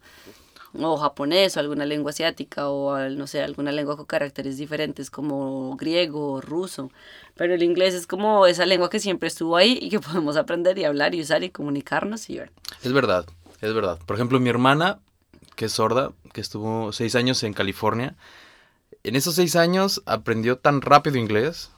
o 0.73 0.97
japonés 0.97 1.57
o 1.57 1.59
alguna 1.59 1.85
lengua 1.85 2.11
asiática 2.11 2.69
o 2.69 2.97
no 3.09 3.27
sé, 3.27 3.41
alguna 3.41 3.71
lengua 3.71 3.97
con 3.97 4.05
caracteres 4.05 4.57
diferentes 4.57 5.09
como 5.09 5.75
griego 5.75 6.33
o 6.33 6.41
ruso. 6.41 6.91
Pero 7.35 7.53
el 7.53 7.63
inglés 7.63 7.93
es 7.93 8.07
como 8.07 8.45
esa 8.45 8.65
lengua 8.65 8.89
que 8.89 9.00
siempre 9.00 9.27
estuvo 9.27 9.57
ahí 9.57 9.77
y 9.81 9.89
que 9.89 10.00
podemos 10.00 10.38
aprender 10.38 10.77
y 10.77 10.85
hablar 10.85 11.13
y 11.15 11.21
usar 11.21 11.43
y 11.43 11.50
comunicarnos 11.50 12.29
y 12.29 12.38
ver. 12.38 12.51
Es 12.83 12.93
verdad, 12.93 13.25
es 13.59 13.73
verdad. 13.73 14.00
Por 14.05 14.15
ejemplo, 14.15 14.39
mi 14.39 14.50
hermana, 14.50 15.00
que 15.55 15.65
es 15.65 15.73
sorda, 15.73 16.11
que 16.33 16.41
estuvo 16.41 16.93
seis 16.93 17.15
años 17.15 17.43
en 17.43 17.53
California, 17.53 18.15
en 19.03 19.15
esos 19.15 19.36
seis 19.36 19.55
años 19.55 20.01
aprendió 20.05 20.58
tan 20.58 20.81
rápido 20.81 21.17
inglés 21.17 21.72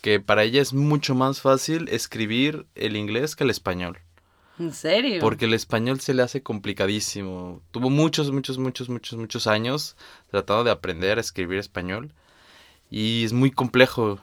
que 0.00 0.20
para 0.20 0.44
ella 0.44 0.60
es 0.60 0.72
mucho 0.72 1.14
más 1.14 1.40
fácil 1.40 1.88
escribir 1.88 2.66
el 2.74 2.96
inglés 2.96 3.36
que 3.36 3.44
el 3.44 3.50
español. 3.50 3.98
¿En 4.58 4.72
serio? 4.72 5.20
Porque 5.20 5.46
el 5.46 5.54
español 5.54 6.00
se 6.00 6.14
le 6.14 6.22
hace 6.22 6.42
complicadísimo. 6.42 7.60
Tuvo 7.70 7.90
muchos, 7.90 8.30
muchos, 8.30 8.58
muchos, 8.58 8.88
muchos, 8.88 9.18
muchos 9.18 9.46
años 9.46 9.96
tratando 10.30 10.64
de 10.64 10.70
aprender 10.70 11.18
a 11.18 11.20
escribir 11.20 11.58
español. 11.58 12.12
Y 12.90 13.24
es 13.24 13.32
muy 13.32 13.50
complejo. 13.50 14.20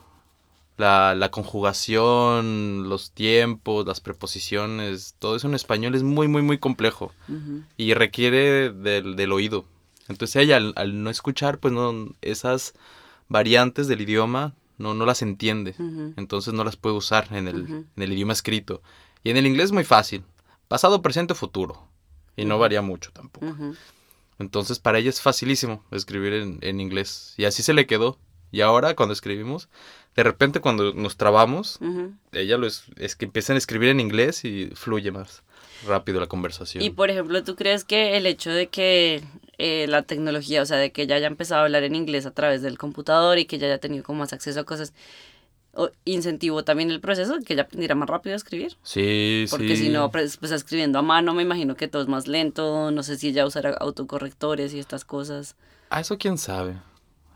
La, 0.77 1.13
la 1.13 1.29
conjugación, 1.29 2.87
los 2.87 3.11
tiempos, 3.11 3.85
las 3.85 3.99
preposiciones, 3.99 5.13
todo 5.19 5.35
eso 5.35 5.47
en 5.47 5.55
español 5.55 5.93
es 5.93 6.03
muy, 6.03 6.29
muy, 6.29 6.41
muy 6.41 6.57
complejo. 6.57 7.11
Y 7.75 7.93
requiere 7.95 8.71
del, 8.71 9.17
del 9.17 9.31
oído. 9.33 9.65
Entonces 10.09 10.35
ella 10.35 10.57
al, 10.57 10.73
al 10.75 11.01
no 11.01 11.09
escuchar, 11.09 11.59
pues 11.59 11.73
no, 11.73 12.13
esas 12.21 12.73
variantes 13.29 13.87
del 13.87 14.01
idioma 14.01 14.53
no, 14.77 14.93
no 14.93 15.05
las 15.05 15.21
entiende. 15.21 15.75
Entonces 16.17 16.53
no 16.53 16.63
las 16.63 16.75
puede 16.75 16.95
usar 16.95 17.27
en 17.31 17.47
el, 17.47 17.85
en 17.95 18.03
el 18.03 18.13
idioma 18.13 18.33
escrito. 18.33 18.81
Y 19.23 19.29
en 19.29 19.37
el 19.37 19.45
inglés 19.45 19.65
es 19.65 19.71
muy 19.71 19.83
fácil. 19.83 20.23
Pasado, 20.67 21.01
presente, 21.01 21.35
futuro. 21.35 21.87
Y 22.35 22.45
no 22.45 22.57
varía 22.57 22.81
mucho 22.81 23.11
tampoco. 23.11 23.45
Entonces 24.39 24.79
para 24.79 24.97
ella 24.99 25.09
es 25.09 25.21
facilísimo 25.21 25.83
escribir 25.91 26.33
en, 26.33 26.59
en 26.61 26.79
inglés. 26.79 27.35
Y 27.37 27.45
así 27.45 27.61
se 27.61 27.73
le 27.73 27.85
quedó. 27.85 28.17
Y 28.51 28.61
ahora 28.61 28.95
cuando 28.95 29.13
escribimos, 29.13 29.69
de 30.15 30.23
repente 30.23 30.59
cuando 30.59 30.93
nos 30.93 31.17
trabamos, 31.17 31.79
ella 32.31 32.57
lo 32.57 32.65
es, 32.65 32.85
es 32.95 33.15
que 33.15 33.25
empiezan 33.25 33.55
a 33.55 33.59
escribir 33.59 33.89
en 33.89 33.99
inglés 33.99 34.43
y 34.43 34.71
fluye 34.73 35.11
más 35.11 35.43
rápido 35.85 36.19
la 36.19 36.27
conversación. 36.27 36.83
Y 36.83 36.89
por 36.89 37.11
ejemplo, 37.11 37.43
¿tú 37.43 37.55
crees 37.55 37.83
que 37.83 38.17
el 38.17 38.25
hecho 38.25 38.49
de 38.49 38.69
que 38.69 39.23
eh, 39.59 39.85
la 39.87 40.01
tecnología, 40.03 40.61
o 40.63 40.65
sea, 40.65 40.77
de 40.77 40.91
que 40.91 41.03
ella 41.03 41.15
haya 41.17 41.27
empezado 41.27 41.61
a 41.61 41.65
hablar 41.65 41.83
en 41.83 41.95
inglés 41.95 42.25
a 42.25 42.31
través 42.31 42.61
del 42.63 42.77
computador 42.79 43.37
y 43.37 43.45
que 43.45 43.57
ella 43.57 43.67
haya 43.67 43.77
tenido 43.79 44.03
como 44.03 44.19
más 44.19 44.33
acceso 44.33 44.59
a 44.61 44.63
cosas, 44.63 44.93
o- 45.73 45.91
incentivó 46.05 46.63
también 46.63 46.89
el 46.91 46.99
proceso 47.01 47.37
de 47.37 47.43
que 47.45 47.53
ella 47.53 47.63
aprendiera 47.63 47.93
más 47.95 48.09
rápido 48.09 48.33
a 48.33 48.37
escribir? 48.37 48.75
Sí, 48.83 49.45
Porque 49.51 49.75
sí. 49.75 49.83
si 49.85 49.89
no, 49.89 50.09
pues, 50.11 50.37
pues, 50.37 50.51
escribiendo 50.51 50.97
a 50.99 51.03
mano, 51.03 51.33
me 51.33 51.43
imagino 51.43 51.75
que 51.75 51.87
todo 51.87 52.01
es 52.01 52.07
más 52.07 52.27
lento, 52.27 52.89
no 52.91 53.03
sé 53.03 53.17
si 53.17 53.29
ella 53.29 53.45
usará 53.45 53.71
autocorrectores 53.79 54.73
y 54.73 54.79
estas 54.79 55.05
cosas. 55.05 55.55
Ah, 55.89 55.99
eso 56.01 56.17
quién 56.17 56.37
sabe. 56.37 56.77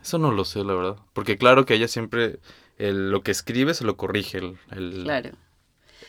Eso 0.01 0.17
no 0.17 0.31
lo 0.31 0.45
sé, 0.45 0.63
la 0.63 0.73
verdad. 0.73 0.97
Porque 1.13 1.37
claro 1.37 1.65
que 1.65 1.75
ella 1.75 1.87
siempre 1.87 2.39
el- 2.77 3.11
lo 3.11 3.21
que 3.21 3.31
escribe 3.31 3.73
se 3.73 3.85
lo 3.85 3.95
corrige. 3.97 4.39
El, 4.39 4.57
el- 4.71 5.03
Claro. 5.03 5.31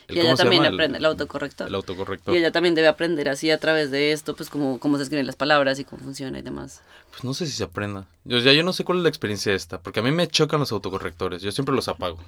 El- 0.09 0.17
Y 0.17 0.21
ella 0.21 0.31
¿cómo 0.31 0.37
también? 0.37 0.65
El- 0.65 0.75
aprende 0.75 0.99
el 0.99 1.05
autocorrector. 1.05 1.69
El 1.69 1.75
autocorrector. 1.75 2.35
Y 2.35 2.39
ella 2.39 2.53
también 2.53 2.75
debe 2.75 2.89
aprender 2.89 3.29
así 3.29 3.51
a 3.51 3.59
través 3.59 3.91
de 3.91 4.13
esto, 4.13 4.35
pues 4.37 4.51
como 4.51 4.79
cómo 4.79 4.97
se 4.97 5.05
escriben 5.05 5.27
las 5.27 5.37
palabras 5.37 5.79
y 5.79 5.85
cómo 5.85 6.03
funciona 6.03 6.39
y 6.39 6.43
demás. 6.43 6.83
Pues 7.11 7.25
no 7.25 7.33
sé 7.35 7.47
si 7.47 7.53
se 7.53 7.65
aprenda. 7.65 8.07
Yo, 8.25 8.39
ya 8.39 8.53
yo 8.53 8.63
no 8.65 8.73
sé 8.73 8.85
cuál 8.85 8.99
es 8.99 9.03
la 9.05 9.09
experiencia 9.09 9.53
esta, 9.55 9.81
porque 9.81 10.01
a 10.01 10.03
mí 10.03 10.11
me 10.11 10.27
chocan 10.29 10.61
los 10.61 10.73
autocorrectores. 10.73 11.43
Yo 11.43 11.53
siempre 11.53 11.75
los 11.75 11.89
apago. 11.89 12.19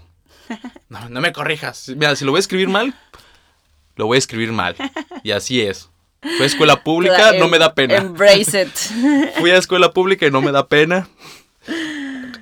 No, 0.88 1.08
no 1.08 1.20
me 1.20 1.32
corrijas. 1.32 1.88
Mira, 1.88 2.14
si 2.14 2.24
lo 2.24 2.30
voy 2.30 2.38
a 2.38 2.40
escribir 2.40 2.68
mal, 2.68 2.94
lo 3.96 4.06
voy 4.06 4.14
a 4.14 4.18
escribir 4.18 4.52
mal. 4.52 4.76
Y 5.24 5.32
así 5.32 5.60
es. 5.60 5.90
Fui 6.22 6.42
a 6.42 6.46
escuela 6.46 6.82
pública, 6.84 7.32
no 7.38 7.48
me 7.48 7.58
da 7.58 7.74
pena. 7.74 7.96
Embrace 7.96 8.62
it. 8.62 9.32
Fui 9.38 9.50
a 9.50 9.56
escuela 9.56 9.92
pública 9.92 10.24
y 10.26 10.30
no 10.30 10.40
me 10.40 10.52
da 10.52 10.68
pena. 10.68 11.08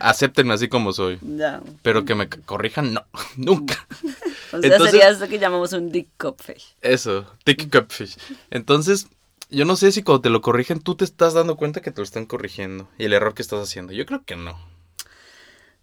Acéptenme 0.01 0.53
así 0.55 0.69
como 0.69 0.93
soy. 0.93 1.19
Pero 1.83 2.05
que 2.05 2.15
me 2.15 2.29
corrijan, 2.29 2.93
no. 2.93 3.05
Nunca. 3.37 3.87
O 4.59 4.61
sea, 4.61 4.71
Entonces- 4.73 4.91
sería 4.93 5.09
esto 5.11 5.29
que 5.29 5.39
llamamos 5.39 5.73
un 5.73 5.91
dick 5.91 6.09
cupfish. 6.19 6.75
Eso, 6.81 7.27
Ticky 7.45 7.69
Cupfish. 7.69 8.17
Entonces, 8.51 9.09
yo 9.51 9.65
no 9.65 9.77
sé 9.77 9.93
si 9.93 10.03
cuando 10.03 10.23
te 10.23 10.31
lo 10.31 10.41
corrigen 10.41 10.81
tú 10.81 10.95
te 10.97 11.05
estás 11.05 11.35
dando 11.35 11.57
cuenta 11.57 11.81
que 11.81 11.91
te 11.91 11.99
lo 12.01 12.05
están 12.05 12.27
corrigiendo 12.27 12.89
y 12.99 13.05
el 13.05 13.13
error 13.13 13.35
que 13.35 13.43
estás 13.43 13.61
haciendo. 13.61 13.93
Yo 13.93 14.07
creo 14.07 14.23
que 14.25 14.37
no. 14.37 14.59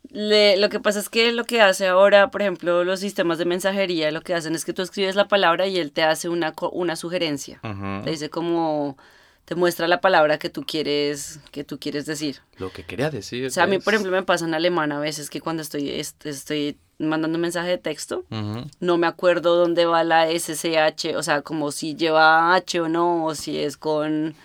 Le- 0.10 0.58
lo 0.58 0.70
que 0.70 0.80
pasa 0.80 1.00
es 1.00 1.10
que 1.10 1.32
lo 1.32 1.44
que 1.46 1.62
hace 1.62 1.88
ahora, 1.88 2.32
por 2.32 2.42
ejemplo, 2.42 2.84
los 2.84 3.00
sistemas 3.00 3.38
de 3.38 3.46
mensajería, 3.46 4.12
lo 4.12 4.22
que 4.22 4.34
hacen 4.34 4.56
es 4.56 4.66
que 4.66 4.74
tú 4.74 4.82
escribes 4.82 5.16
la 5.16 5.28
palabra 5.28 5.68
y 5.68 5.78
él 5.78 5.92
te 5.92 6.04
hace 6.04 6.28
una, 6.28 6.54
una 6.72 6.96
sugerencia. 6.96 7.60
Ujú. 7.64 8.04
Te 8.04 8.10
dice 8.10 8.30
como, 8.32 8.98
te 9.46 9.54
muestra 9.56 9.88
la 9.88 10.02
palabra 10.02 10.40
que 10.40 10.50
tú 10.50 10.64
quieres, 10.66 11.40
que 11.52 11.64
tú 11.64 11.80
quieres 11.80 12.06
decir. 12.08 12.40
Lo 12.58 12.72
que 12.72 12.84
quería 12.84 13.10
decir. 13.12 13.46
O 13.46 13.50
sea, 13.52 13.64
a 13.64 13.68
mí, 13.68 13.76
es- 13.78 13.84
por 13.84 13.94
ejemplo, 13.94 14.12
me 14.12 14.24
pasa 14.24 14.46
en 14.46 14.56
alemán 14.56 14.92
a 14.92 15.00
veces 15.00 15.30
que 15.30 15.40
cuando 15.40 15.62
estoy, 15.62 15.90
est- 15.92 16.26
estoy 16.26 16.78
mandando 17.08 17.38
un 17.38 17.42
mensaje 17.42 17.70
de 17.70 17.78
texto, 17.78 18.24
no 18.80 18.98
me 18.98 19.08
acuerdo 19.08 19.56
dónde 19.56 19.86
va 19.86 20.04
la 20.04 20.30
SCH, 20.30 21.16
o 21.16 21.24
sea, 21.24 21.42
como 21.42 21.72
si 21.72 21.96
lleva 21.96 22.54
H 22.56 22.80
o 22.82 22.90
no, 22.90 23.26
o 23.26 23.36
si 23.36 23.58
es 23.60 23.78
con, 23.78 24.36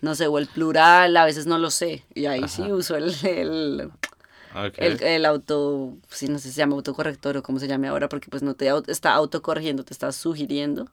no 0.00 0.14
sé, 0.14 0.26
o 0.26 0.38
el 0.38 0.46
plural, 0.46 1.16
a 1.16 1.24
veces 1.24 1.46
no 1.46 1.58
lo 1.58 1.70
sé. 1.70 2.04
Y 2.14 2.26
ahí 2.26 2.48
sí 2.48 2.62
Ajá. 2.62 2.74
uso 2.74 2.96
el, 2.96 3.14
el, 3.24 3.90
el, 4.76 5.02
el 5.02 5.26
auto, 5.26 5.94
sí, 6.08 6.28
no 6.28 6.38
sé 6.38 6.48
si 6.48 6.54
se 6.54 6.58
llama 6.60 6.74
autocorrector 6.76 7.36
o 7.36 7.42
cómo 7.42 7.58
se 7.58 7.68
llame 7.68 7.88
ahora, 7.88 8.08
porque 8.08 8.28
pues 8.28 8.42
no 8.42 8.54
te 8.54 8.70
está 8.88 9.14
autocorrigiendo, 9.14 9.84
te 9.84 9.92
está 9.92 10.12
sugiriendo 10.12 10.88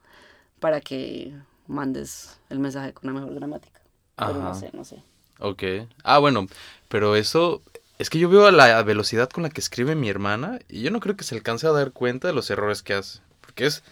para 0.60 0.82
que 0.82 1.34
mandes 1.68 2.40
el 2.50 2.60
mensaje 2.60 2.94
con 2.94 3.10
una 3.10 3.20
mejor 3.20 3.36
gramática. 3.36 3.80
Pero 4.16 4.34
no 4.34 4.50
Ajá. 4.50 4.60
sé, 4.60 4.70
no 4.74 4.84
sé. 4.84 5.04
Ok. 5.40 5.64
Ah, 6.04 6.20
bueno, 6.20 6.48
pero 6.90 7.16
eso... 7.16 7.62
Es 8.00 8.10
que 8.10 8.18
yo 8.18 8.30
veo 8.30 8.50
la 8.52 8.82
velocidad 8.84 9.30
con 9.30 9.44
la 9.44 9.50
que 9.50 9.62
escribe 9.62 9.94
mi 9.94 10.10
hermana 10.10 10.60
y 10.70 10.82
yo 10.82 10.90
no 10.92 11.00
creo 11.02 11.16
que 11.18 11.24
se 11.26 11.36
alcance 11.36 11.68
a 11.68 11.72
dar 11.72 11.92
cuenta 11.92 12.28
de 12.30 12.34
los 12.34 12.50
errores 12.50 12.82
que 12.82 12.94
hace. 12.94 13.20
Porque 13.42 13.66
es... 13.68 13.84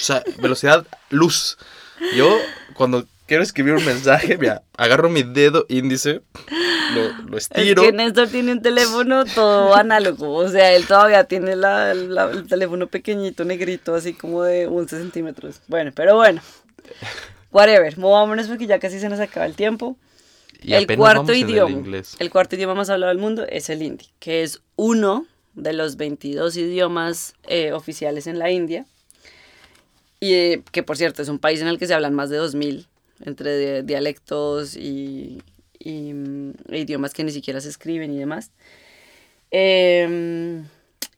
O 0.00 0.02
sea, 0.02 0.22
velocidad 0.38 0.86
luz. 1.10 1.58
Yo, 2.16 2.36
cuando 2.74 3.06
quiero 3.26 3.42
escribir 3.42 3.74
un 3.74 3.84
mensaje, 3.84 4.36
mira, 4.38 4.62
agarro 4.76 5.08
mi 5.08 5.22
dedo 5.22 5.64
índice, 5.68 6.22
lo, 6.94 7.12
lo 7.28 7.36
estiro. 7.38 7.82
Es 7.82 7.88
que 7.88 7.92
Néstor 7.96 8.28
tiene 8.28 8.52
un 8.52 8.62
teléfono 8.62 9.24
todo 9.26 9.74
análogo, 9.74 10.34
o 10.34 10.48
sea, 10.48 10.72
él 10.72 10.86
todavía 10.86 11.24
tiene 11.24 11.54
la, 11.56 11.94
la- 11.94 12.30
el 12.30 12.46
teléfono 12.48 12.86
pequeñito, 12.88 13.44
negrito, 13.44 13.94
así 13.94 14.12
como 14.14 14.42
de 14.42 14.66
11 14.66 14.98
centímetros. 14.98 15.60
Bueno, 15.68 15.92
pero 15.94 16.16
bueno, 16.16 16.42
whatever, 17.52 17.96
movámonos 17.98 18.48
porque 18.48 18.66
ya 18.66 18.78
casi 18.80 18.98
se 18.98 19.08
nos 19.08 19.20
acaba 19.20 19.46
el 19.46 19.54
tiempo. 19.54 19.96
Y 20.64 20.74
el 20.74 20.86
cuarto 20.86 21.32
en 21.32 21.42
el 21.44 21.50
idioma, 21.50 21.70
inglés. 21.78 22.16
el 22.18 22.30
cuarto 22.30 22.56
idioma 22.56 22.74
más 22.74 22.90
hablado 22.90 23.10
del 23.10 23.18
mundo 23.18 23.44
es 23.48 23.68
el 23.70 23.82
hindi, 23.82 24.06
que 24.18 24.42
es 24.42 24.60
uno 24.76 25.26
de 25.54 25.72
los 25.72 25.96
22 25.96 26.56
idiomas 26.56 27.34
eh, 27.44 27.72
oficiales 27.72 28.26
en 28.26 28.38
la 28.38 28.50
India. 28.50 28.86
Y 30.20 30.32
eh, 30.32 30.62
que 30.72 30.82
por 30.82 30.96
cierto 30.96 31.22
es 31.22 31.28
un 31.28 31.38
país 31.38 31.60
en 31.60 31.68
el 31.68 31.78
que 31.78 31.86
se 31.86 31.94
hablan 31.94 32.14
más 32.14 32.30
de 32.30 32.38
2000 32.38 32.86
entre 33.24 33.82
di- 33.82 33.86
dialectos 33.86 34.74
y, 34.76 35.42
y, 35.78 36.10
e 36.70 36.78
idiomas 36.78 37.12
que 37.12 37.24
ni 37.24 37.30
siquiera 37.30 37.60
se 37.60 37.68
escriben 37.68 38.10
y 38.12 38.18
demás. 38.18 38.50
Em, 39.50 40.64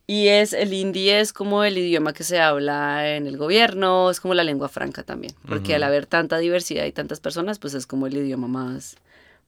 y 0.07 0.29
es 0.29 0.53
el 0.53 0.73
hindi 0.73 1.09
es 1.11 1.33
como 1.33 1.65
el 1.65 1.79
idioma 1.79 2.13
que 2.13 2.23
se 2.25 2.39
habla 2.41 3.17
en 3.17 3.27
el 3.27 3.37
gobierno, 3.39 4.11
es 4.11 4.21
como 4.21 4.35
la 4.35 4.45
lengua 4.45 4.69
franca 4.69 5.03
también, 5.03 5.33
porque 5.49 5.75
al 5.75 5.83
Ujú. 5.83 5.89
haber 5.89 6.07
tanta 6.07 6.39
diversidad 6.39 6.85
y 6.85 6.93
tantas 6.93 7.21
personas, 7.21 7.59
pues 7.59 7.75
es 7.75 7.87
como 7.87 8.07
el 8.07 8.17
idioma 8.17 8.47
más, 8.49 8.97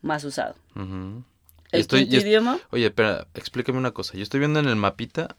más 0.02 0.24
usado. 0.24 0.54
Y 0.76 0.80
El 0.80 1.80
estoy- 1.80 2.08
quinto 2.08 2.26
idioma, 2.26 2.58
Oye, 2.70 2.86
espera, 2.86 3.26
explícame 3.34 3.78
una 3.78 3.90
cosa. 3.90 4.14
Yo 4.16 4.22
estoy 4.22 4.40
viendo 4.40 4.58
en 4.60 4.66
el 4.68 4.76
mapita 4.76 5.36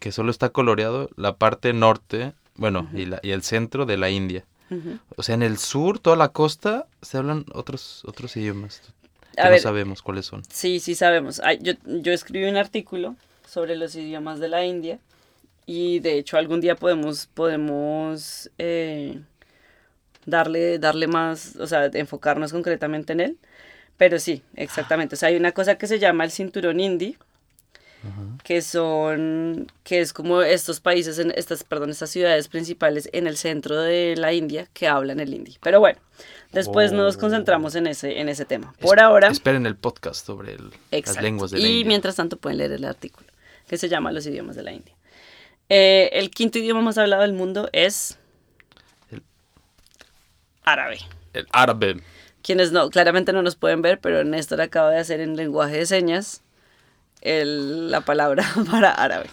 que 0.00 0.12
solo 0.12 0.30
está 0.30 0.50
coloreado 0.50 1.10
la 1.16 1.36
parte 1.36 1.72
norte, 1.72 2.32
bueno, 2.54 2.88
y, 2.94 3.04
la- 3.06 3.20
y 3.22 3.32
el 3.32 3.42
centro 3.42 3.84
de 3.84 3.96
la 3.96 4.10
India. 4.10 4.44
O 5.16 5.22
sea, 5.22 5.34
en 5.34 5.42
el 5.42 5.58
sur, 5.58 5.98
toda 5.98 6.16
la 6.16 6.28
costa, 6.30 6.86
se 7.02 7.18
hablan 7.18 7.44
otros, 7.52 8.02
otros 8.06 8.36
idiomas 8.36 8.80
que 9.34 9.40
A 9.42 9.44
no 9.46 9.50
ver, 9.50 9.60
sabemos 9.60 10.02
cuáles 10.02 10.26
son. 10.26 10.42
Sí, 10.48 10.80
sí 10.80 10.94
sabemos. 10.94 11.40
Ay, 11.44 11.58
yo, 11.62 11.74
yo 11.84 12.12
escribí 12.12 12.48
un 12.48 12.56
artículo 12.56 13.16
sobre 13.46 13.76
los 13.76 13.94
idiomas 13.94 14.40
de 14.40 14.48
la 14.48 14.64
India 14.64 14.98
y 15.66 15.98
de 16.00 16.18
hecho 16.18 16.36
algún 16.38 16.60
día 16.60 16.74
podemos, 16.76 17.26
podemos 17.26 18.50
eh, 18.58 19.20
darle, 20.24 20.78
darle 20.78 21.06
más, 21.06 21.56
o 21.56 21.66
sea, 21.66 21.86
enfocarnos 21.92 22.52
concretamente 22.52 23.12
en 23.12 23.20
él. 23.20 23.38
Pero 23.96 24.18
sí, 24.18 24.42
exactamente. 24.56 25.14
O 25.14 25.18
sea, 25.18 25.28
hay 25.30 25.36
una 25.36 25.52
cosa 25.52 25.76
que 25.78 25.86
se 25.86 25.98
llama 25.98 26.24
el 26.24 26.30
cinturón 26.30 26.80
hindi, 26.80 27.16
que 28.44 28.62
son, 28.62 29.66
que 29.82 30.00
es 30.00 30.12
como 30.12 30.42
estos 30.42 30.78
países, 30.78 31.18
en 31.18 31.32
estas, 31.34 31.64
perdón, 31.64 31.90
estas 31.90 32.10
ciudades 32.10 32.46
principales 32.46 33.08
en 33.12 33.26
el 33.26 33.36
centro 33.36 33.80
de 33.80 34.14
la 34.16 34.32
India 34.32 34.68
que 34.72 34.86
hablan 34.86 35.18
el 35.18 35.34
hindi. 35.34 35.56
Pero 35.60 35.80
bueno, 35.80 35.98
después 36.52 36.92
nos 36.92 37.16
Oh. 37.16 37.20
concentramos 37.20 37.74
en 37.74 37.88
ese, 37.88 38.20
en 38.20 38.28
ese 38.28 38.44
tema. 38.44 38.74
Por 38.80 39.00
ahora. 39.00 39.28
Esperen 39.28 39.66
el 39.66 39.74
podcast 39.76 40.24
sobre 40.24 40.52
el- 40.54 40.70
las 40.92 41.20
lenguas 41.20 41.50
de 41.50 41.58
la 41.58 41.66
y 41.66 41.70
India. 41.78 41.88
mientras 41.88 42.14
tanto 42.14 42.36
pueden 42.36 42.58
leer 42.58 42.72
el 42.72 42.84
artículo 42.84 43.26
que 43.66 43.76
se 43.76 43.88
llama 43.88 44.12
Los 44.12 44.24
idiomas 44.26 44.54
de 44.54 44.62
la 44.62 44.72
India. 44.72 44.94
Eh, 45.68 46.10
el 46.12 46.30
quinto 46.30 46.58
idioma 46.60 46.82
más 46.82 46.98
hablado 46.98 47.22
del 47.22 47.32
mundo 47.32 47.68
es 47.72 48.18
El- 49.10 49.24
árabe. 50.62 50.98
El 51.32 51.46
árabe. 51.50 51.96
Quienes 52.46 52.70
no, 52.70 52.88
claramente 52.90 53.32
no 53.32 53.42
nos 53.42 53.56
pueden 53.56 53.82
ver, 53.82 53.98
pero 54.00 54.22
Néstor 54.22 54.60
acaba 54.60 54.90
de 54.90 54.98
hacer 55.00 55.18
en 55.20 55.34
lenguaje 55.36 55.78
de 55.78 55.86
señas 55.86 56.42
el- 57.20 57.90
la 57.90 58.02
palabra 58.02 58.44
para 58.70 58.92
árabe. 58.92 59.28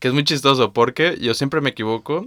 Que 0.00 0.08
es 0.08 0.14
muy 0.14 0.24
chistoso 0.24 0.72
porque 0.72 1.18
yo 1.20 1.34
siempre 1.34 1.60
me 1.60 1.70
equivoco. 1.70 2.26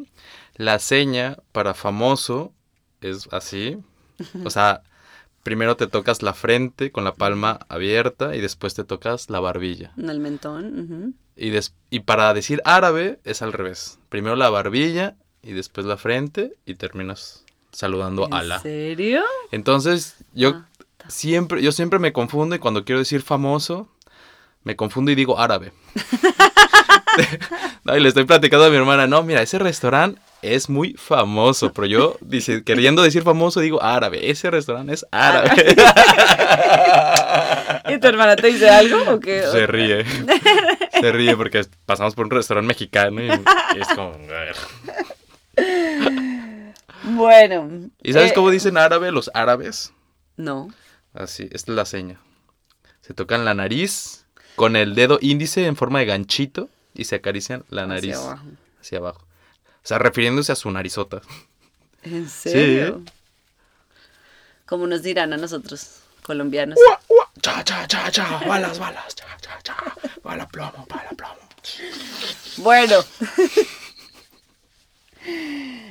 La 0.56 0.78
seña 0.80 1.38
para 1.52 1.74
famoso 1.74 2.54
es 3.02 3.28
así. 3.32 3.80
O 4.46 4.50
sea, 4.52 4.84
primero 5.44 5.76
te 5.76 5.88
tocas 5.88 6.22
la 6.22 6.34
frente 6.36 6.92
con 6.92 7.04
la 7.04 7.16
palma 7.16 7.62
abierta 7.68 8.36
y 8.36 8.42
después 8.42 8.76
te 8.76 8.84
tocas 8.84 9.30
la 9.32 9.40
barbilla. 9.40 9.92
En 9.98 10.10
el 10.10 10.20
mentón. 10.20 11.16
Y, 11.36 11.50
des- 11.50 11.74
y 11.90 12.02
para 12.02 12.32
decir 12.36 12.62
árabe 12.66 13.20
es 13.24 13.42
al 13.42 13.54
revés. 13.54 13.98
Primero 14.10 14.36
la 14.36 14.52
barbilla 14.52 15.16
y 15.42 15.54
después 15.54 15.88
la 15.88 15.98
frente 15.98 16.54
y 16.66 16.76
terminas 16.76 17.41
saludando 17.72 18.24
a 18.26 18.28
¿En 18.28 18.34
Alá. 18.34 18.60
serio? 18.60 19.22
Entonces, 19.52 20.16
yo 20.34 20.50
Ah, 20.56 20.66
siempre, 21.08 21.62
yo 21.62 21.72
siempre 21.72 22.00
me 22.00 22.14
confundo 22.14 22.56
y 22.56 22.60
cuando 22.60 22.86
quiero 22.86 23.00
decir 23.00 23.22
famoso, 23.22 23.88
me 24.64 24.76
confundo 24.76 25.12
y 25.12 25.16
digo 25.16 25.40
árabe. 25.40 25.72
No, 27.84 27.98
y 27.98 28.00
le 28.00 28.08
estoy 28.08 28.24
platicando 28.24 28.66
a 28.66 28.70
mi 28.70 28.78
hermana, 28.78 29.06
no, 29.08 29.22
mira, 29.24 29.42
ese 29.42 29.60
restaurante 29.60 30.22
es 30.42 30.70
muy 30.70 30.94
famoso, 30.94 31.74
pero 31.74 31.86
yo, 31.88 32.16
dice, 32.22 32.64
queriendo 32.64 33.02
decir 33.02 33.24
famoso, 33.24 33.60
digo 33.60 33.84
árabe, 33.84 34.30
ese 34.30 34.50
restaurante 34.50 34.94
es 34.94 35.06
árabe. 35.12 35.76
¿Y 37.90 38.00
tu 38.00 38.08
hermana 38.08 38.36
te 38.38 38.48
dice 38.48 38.70
algo 38.70 38.98
o 39.16 39.20
qué? 39.20 39.44
Se 39.52 39.68
ríe, 39.68 40.06
se 41.02 41.12
ríe 41.12 41.36
porque 41.36 41.66
pasamos 41.86 42.16
por 42.16 42.26
un 42.26 42.32
restaurante 42.32 42.68
mexicano 42.70 43.22
y, 43.22 43.28
y 43.28 43.82
es 43.82 43.88
como, 43.90 44.14
a 44.14 44.18
ver. 44.18 44.56
Bueno. 47.04 47.90
¿Y 48.04 48.14
sabes 48.14 48.32
eh, 48.32 48.34
cómo 48.36 48.50
dicen 48.50 48.78
árabe 48.78 49.12
los 49.12 49.32
árabes? 49.34 49.94
No. 50.38 50.70
Así, 51.14 51.50
esta 51.52 51.72
es 51.72 51.76
la 51.76 51.86
seña. 51.86 52.20
Se 53.02 53.14
tocan 53.14 53.46
la 53.46 53.54
nariz 53.54 54.26
con 54.56 54.76
el 54.76 54.96
dedo 54.96 55.18
índice 55.22 55.66
en 55.66 55.76
forma 55.76 56.00
de 56.00 56.06
ganchito 56.06 56.70
y 56.94 57.06
se 57.06 57.16
acarician 57.16 57.66
la 57.70 57.84
hacia 57.84 57.94
nariz 57.94 58.16
abajo. 58.16 58.46
hacia 58.80 58.98
abajo. 59.00 59.22
O 59.84 59.88
sea, 59.88 59.98
refiriéndose 59.98 60.52
a 60.52 60.56
su 60.56 60.70
narizota. 60.72 61.22
¿En 62.04 62.30
serio? 62.30 63.04
¿Cómo 64.66 64.88
nos 64.88 65.04
dirán 65.04 65.34
a 65.34 65.38
nosotros, 65.38 66.00
colombianos? 66.24 66.80
Cha, 67.42 67.64
cha, 67.64 67.88
cha, 67.88 68.12
cha, 68.12 68.40
balas, 68.48 68.80
balas, 68.80 69.16
cha, 69.16 69.26
cha, 69.42 69.60
cha, 69.64 69.76
bala 70.24 70.48
plomo, 70.48 70.86
bala 70.88 71.10
plomo. 71.18 71.36
Bueno. 72.58 73.04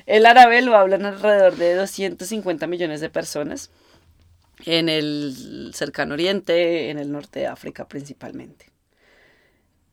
El 0.06 0.26
árabe 0.26 0.62
lo 0.62 0.76
hablan 0.76 1.04
alrededor 1.04 1.56
de 1.56 1.74
250 1.74 2.66
millones 2.66 3.00
de 3.00 3.10
personas 3.10 3.70
en 4.66 4.88
el 4.88 5.70
cercano 5.74 6.14
oriente, 6.14 6.90
en 6.90 6.98
el 6.98 7.12
norte 7.12 7.40
de 7.40 7.46
África 7.46 7.86
principalmente. 7.88 8.66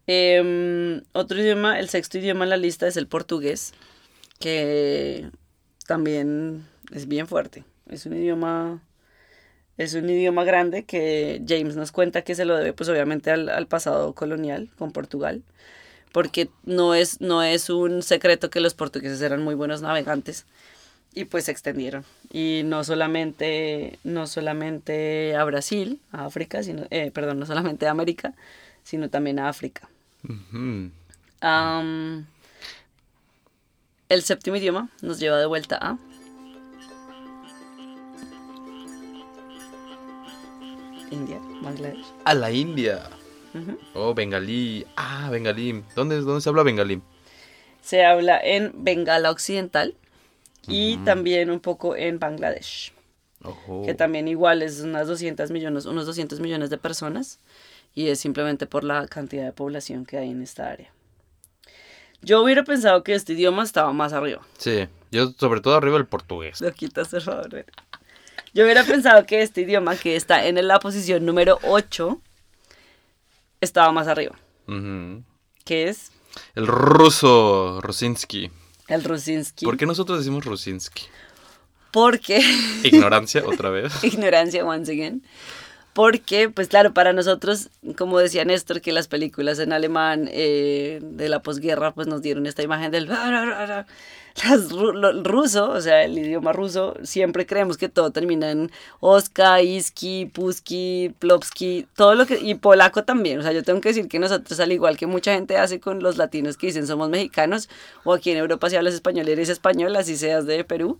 Em, 0.07 1.03
otro 1.11 1.39
idioma, 1.39 1.79
el 1.79 1.89
sexto 1.89 2.17
idioma 2.17 2.45
en 2.45 2.49
la 2.49 2.57
lista 2.57 2.87
es 2.87 2.95
el 2.97 3.07
portugués, 3.07 3.73
que 4.39 5.29
también 5.85 6.65
es 6.93 7.07
bien 7.07 7.27
fuerte. 7.27 7.65
Es 7.89 8.05
un 8.05 8.13
idioma, 8.13 8.81
es 9.77 9.93
un 9.95 10.09
idioma 10.09 10.45
grande 10.45 10.85
que 10.85 11.41
James 11.47 11.75
nos 11.75 11.91
cuenta 11.91 12.23
que 12.23 12.35
se 12.35 12.45
lo 12.45 12.55
debe, 12.55 12.73
pues 12.73 12.89
obviamente 12.89 13.31
al, 13.31 13.49
al 13.49 13.67
pasado 13.67 14.13
colonial 14.13 14.69
con 14.77 14.91
Portugal, 14.91 15.43
porque 16.11 16.49
no 16.63 16.95
es, 16.95 17.21
no 17.21 17.43
es 17.43 17.69
un 17.69 18.01
secreto 18.01 18.49
que 18.49 18.59
los 18.59 18.73
portugueses 18.73 19.21
eran 19.21 19.43
muy 19.43 19.55
buenos 19.55 19.81
navegantes 19.81 20.45
y 21.13 21.25
pues 21.25 21.45
se 21.45 21.51
extendieron. 21.51 22.05
Y 22.31 22.61
no 22.65 22.83
solamente, 22.83 23.97
no 24.03 24.27
solamente 24.27 25.35
a 25.35 25.43
Brasil, 25.43 25.99
a 26.11 26.25
África, 26.25 26.63
sino, 26.63 26.85
eh, 26.91 27.11
perdón, 27.11 27.39
no 27.39 27.45
solamente 27.45 27.87
a 27.87 27.91
América, 27.91 28.33
sino 28.83 29.09
también 29.09 29.39
a 29.39 29.49
África. 29.49 29.89
El 34.09 34.23
séptimo 34.23 34.55
idioma 34.57 34.89
nos 35.01 35.19
lleva 35.19 35.37
de 35.37 35.45
vuelta 35.45 35.77
a 35.81 35.97
India, 41.11 41.39
Bangladesh. 41.61 42.05
A 42.25 42.33
la 42.33 42.51
India. 42.51 43.09
Oh, 43.93 44.13
bengalí. 44.13 44.85
Ah, 44.95 45.29
bengalí. 45.31 45.83
¿Dónde, 45.95 46.21
¿Dónde 46.21 46.41
se 46.41 46.49
habla 46.49 46.63
bengalí? 46.63 47.01
Se 47.81 48.05
habla 48.05 48.39
en 48.43 48.71
Bengala 48.83 49.31
Occidental 49.31 49.95
y 50.67 50.97
también 50.97 51.49
un 51.49 51.61
poco 51.61 51.95
en 51.95 52.19
Bangladesh, 52.19 52.91
Ojo. 53.43 53.83
que 53.85 53.93
también 53.93 54.27
igual 54.27 54.61
es 54.61 54.81
unas 54.81 55.07
200 55.07 55.51
millones, 55.51 55.85
unos 55.85 56.05
200 56.05 56.41
millones 56.41 56.69
de 56.69 56.77
personas 56.77 57.39
y 57.95 58.09
es 58.09 58.19
simplemente 58.19 58.67
por 58.67 58.83
la 58.83 59.07
cantidad 59.07 59.45
de 59.45 59.53
población 59.53 60.05
que 60.05 60.17
hay 60.17 60.31
en 60.31 60.41
esta 60.41 60.69
área. 60.69 60.91
Yo 62.21 62.43
hubiera 62.43 62.63
pensado 62.63 63.03
que 63.03 63.13
este 63.13 63.33
idioma 63.33 63.63
estaba 63.63 63.93
más 63.93 64.11
arriba. 64.11 64.41
Sí, 64.57 64.87
yo 65.11 65.31
sobre 65.37 65.61
todo 65.61 65.75
arriba 65.77 65.97
el 65.97 66.05
portugués. 66.05 66.59
Lo 66.59 66.71
quitas, 66.73 67.07
por 67.07 67.21
favor. 67.21 67.65
Yo 68.53 68.63
hubiera 68.63 68.83
pensado 68.83 69.25
que 69.25 69.41
este 69.41 69.61
idioma, 69.61 69.95
que 69.95 70.15
está 70.15 70.45
en 70.45 70.67
la 70.67 70.79
posición 70.79 71.25
número 71.25 71.59
8, 71.63 72.19
estaba 73.61 73.91
más 73.91 74.07
arriba. 74.07 74.35
Que 75.63 75.87
es 75.89 76.11
El 76.55 76.67
ruso, 76.67 77.79
Rusinsky. 77.81 78.51
el 78.87 79.03
Rusinsky. 79.03 79.65
¿Por 79.65 79.77
qué 79.77 79.85
nosotros 79.85 80.19
decimos 80.19 80.45
Rusinsky? 80.45 81.03
Porque, 81.91 82.41
Ignorancia, 82.83 83.43
otra 83.45 83.69
vez. 83.69 83.91
ignorancia 84.03 84.65
once 84.65 84.91
again. 84.91 85.23
Porque, 85.93 86.49
pues 86.49 86.67
claro, 86.67 86.93
para 86.93 87.11
nosotros, 87.11 87.69
como 87.97 88.19
decía 88.19 88.45
Néstor, 88.45 88.81
que 88.81 88.91
las 88.91 89.07
películas 89.07 89.57
en 89.57 89.73
alemán 89.73 90.29
eh, 90.31 90.99
de 91.01 91.27
la 91.27 91.41
posguerra, 91.41 91.95
pues 91.95 92.05
nos 92.07 92.21
dieron 92.21 92.45
esta 92.45 92.61
imagen 92.61 92.91
del... 92.91 93.09
Las 94.43 94.71
lo- 94.71 95.09
el 95.09 95.23
ruso, 95.23 95.71
o 95.71 95.81
sea, 95.81 96.03
el 96.03 96.15
idioma 96.17 96.53
ruso, 96.53 96.95
siempre 97.01 97.47
creemos 97.47 97.75
que 97.77 97.89
todo 97.89 98.11
termina 98.11 98.51
en 98.51 98.71
Oska, 98.99 99.61
Iski, 99.63 100.27
Puski, 100.27 101.13
Plopski, 101.17 101.87
todo 101.95 102.13
lo 102.13 102.27
que... 102.27 102.37
Y 102.39 102.53
polaco 102.55 103.03
también, 103.03 103.39
o 103.39 103.41
sea, 103.41 103.51
yo 103.51 103.63
tengo 103.63 103.81
que 103.81 103.89
decir 103.89 104.07
que 104.07 104.19
nosotros, 104.19 104.59
al 104.59 104.71
igual 104.71 104.95
que 104.95 105.07
mucha 105.07 105.33
gente 105.33 105.57
hace 105.57 105.79
con 105.79 106.03
los 106.03 106.17
latinos 106.17 106.55
que 106.55 106.67
dicen 106.67 106.85
somos 106.85 107.09
mexicanos, 107.09 107.67
o 108.03 108.13
aquí 108.13 108.29
en 108.29 108.37
Europa 108.37 108.69
si 108.69 108.75
hablas 108.75 108.93
español 108.93 109.27
eres 109.27 109.49
español, 109.49 109.95
así 109.95 110.15
seas 110.15 110.45
de 110.45 110.63
Perú, 110.63 110.99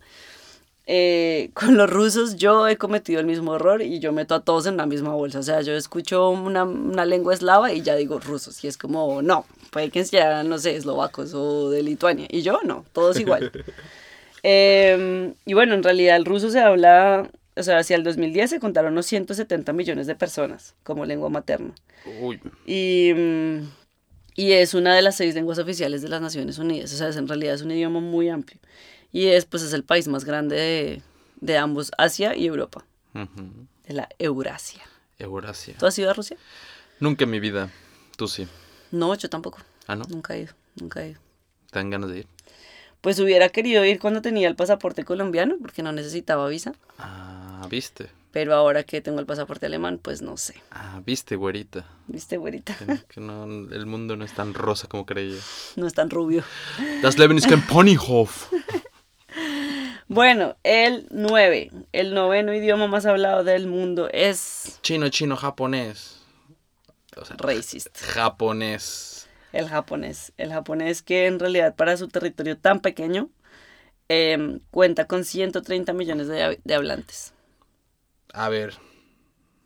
eh, 0.88 1.52
con 1.54 1.76
los 1.78 1.90
rusos 1.90 2.38
yo 2.38 2.68
he 2.68 2.78
cometido 2.78 3.20
el 3.20 3.26
mismo 3.26 3.56
error 3.56 3.82
y 3.82 4.00
yo 4.00 4.14
meto 4.14 4.36
a 4.36 4.40
todos 4.40 4.66
en 4.68 4.78
la 4.78 4.86
misma 4.86 5.14
bolsa. 5.14 5.40
O 5.40 5.44
sea, 5.44 5.62
yo 5.62 5.74
escucho 5.74 6.30
una, 6.30 6.64
una 6.64 7.06
lengua 7.06 7.34
eslava 7.34 7.74
y 7.74 7.82
ya 7.82 7.96
digo 7.96 8.20
rusos. 8.20 8.64
Y 8.64 8.68
es 8.68 8.78
como, 8.78 9.22
no, 9.22 9.46
puede 9.78 9.92
que 9.92 10.04
sean, 10.06 10.50
no 10.50 10.58
sé, 10.58 10.76
eslovacos 10.76 11.36
o 11.36 11.70
de 11.70 11.84
Lituania. 11.84 12.28
Y 12.32 12.42
yo 12.42 12.60
no, 12.66 12.84
todos 12.94 13.20
igual. 13.20 13.52
Eh, 14.44 15.34
y 15.46 15.54
bueno, 15.56 15.74
en 15.74 15.84
realidad 15.84 16.16
el 16.16 16.24
ruso 16.24 16.50
se 16.52 16.60
habla, 16.60 17.30
o 17.56 17.64
sea, 17.64 17.80
hacia 17.80 17.96
el 17.98 18.04
2010 18.04 18.52
se 18.52 18.60
contaron 18.60 18.94
unos 18.94 19.08
170 19.08 19.74
millones 19.74 20.08
de 20.08 20.16
personas 20.16 20.76
como 20.84 21.06
lengua 21.06 21.28
materna. 21.30 21.74
Uy. 22.22 22.40
Y, 22.66 23.12
y 24.36 24.52
es 24.54 24.74
una 24.74 24.96
de 24.96 25.02
las 25.02 25.18
seis 25.18 25.34
lenguas 25.36 25.58
oficiales 25.58 26.02
de 26.04 26.08
las 26.08 26.22
Naciones 26.22 26.60
Unidas. 26.60 26.94
O 26.94 26.98
sea, 26.98 27.10
es, 27.10 27.18
en 27.18 27.28
realidad 27.28 27.56
es 27.56 27.62
un 27.64 27.72
idioma 27.72 28.00
muy 28.00 28.30
amplio. 28.30 28.60
Y 29.12 29.26
es, 29.28 29.44
pues, 29.46 29.64
es 29.64 29.74
el 29.74 29.84
país 29.84 30.08
más 30.08 30.24
grande 30.24 30.56
de, 30.56 31.02
de 31.42 31.58
ambos, 31.58 31.92
Asia 31.98 32.34
y 32.36 32.46
Europa, 32.46 32.86
Ujú. 33.16 33.50
de 33.88 33.94
la 33.96 34.08
Eurasia. 34.20 34.84
Eurasia. 35.20 35.76
¿Tú 35.80 35.88
has 35.88 35.98
ido 35.98 36.12
a 36.12 36.14
Rusia? 36.14 36.38
Nunca 37.00 37.26
en 37.26 37.32
mi 37.32 37.40
vida. 37.42 37.70
Tú 38.16 38.28
sí. 38.30 38.48
No, 38.92 39.14
yo 39.16 39.30
tampoco. 39.30 39.58
Ah, 39.88 39.96
¿no? 39.96 40.04
Nunca 40.10 40.36
he 40.36 40.42
ido, 40.42 40.54
nunca 40.76 41.04
he 41.04 41.10
ido. 41.12 41.20
¿Te 41.72 41.80
dan 41.80 41.90
ganas 41.90 42.10
de 42.10 42.20
ir? 42.20 42.28
Pues 43.02 43.20
hubiera 43.20 43.50
querido 43.50 43.86
ir 43.86 44.00
cuando 44.00 44.22
tenía 44.22 44.48
el 44.48 44.56
pasaporte 44.56 45.06
colombiano, 45.06 45.56
porque 45.62 45.84
no 45.84 45.92
necesitaba 45.92 46.48
visa. 46.48 46.74
Ah, 46.98 47.66
viste. 47.70 48.10
Pero 48.32 48.54
ahora 48.54 48.84
que 48.84 49.02
tengo 49.02 49.20
el 49.20 49.26
pasaporte 49.26 49.66
alemán, 49.66 50.00
pues 50.02 50.22
no 50.22 50.36
sé. 50.38 50.56
Ah, 50.72 51.02
viste, 51.06 51.36
güerita. 51.36 51.86
¿Viste, 52.08 52.38
güerita? 52.38 52.76
Que, 53.08 53.22
no, 53.22 53.46
el 53.46 53.86
mundo 53.86 54.16
no 54.16 54.26
es 54.26 54.34
tan 54.34 54.54
rosa 54.54 54.88
como 54.88 55.06
creía. 55.06 55.40
No 55.76 55.88
es 55.88 55.94
tan 55.94 56.10
rubio. 56.10 56.44
Das 57.02 57.18
Leben 57.18 57.38
ist 57.38 57.48
kein 57.48 57.66
Ponyhof. 57.66 58.52
Bueno, 60.10 60.56
el 60.64 61.06
9, 61.12 61.70
el 61.92 62.14
noveno 62.14 62.54
idioma 62.54 62.88
más 62.88 63.06
hablado 63.06 63.44
del 63.44 63.68
mundo 63.68 64.10
es 64.12 64.80
Chino, 64.82 65.10
chino, 65.10 65.36
japonés. 65.36 66.22
O 67.18 67.26
sea, 67.26 67.36
racist. 67.38 67.98
japonés. 67.98 69.27
El 69.54 69.68
japonés. 69.70 70.34
El 70.38 70.52
japonés 70.52 71.02
que 71.02 71.26
en 71.28 71.40
realidad 71.40 71.76
para 71.76 71.96
su 71.98 72.08
territorio 72.08 72.58
tan 72.58 72.80
pequeño 72.82 73.30
em, 74.10 74.60
cuenta 74.72 75.06
con 75.06 75.24
130 75.26 75.94
millones 75.94 76.28
de, 76.28 76.42
hab- 76.44 76.60
de 76.64 76.76
hablantes. 76.76 77.34
A 78.34 78.50
ver. 78.50 78.76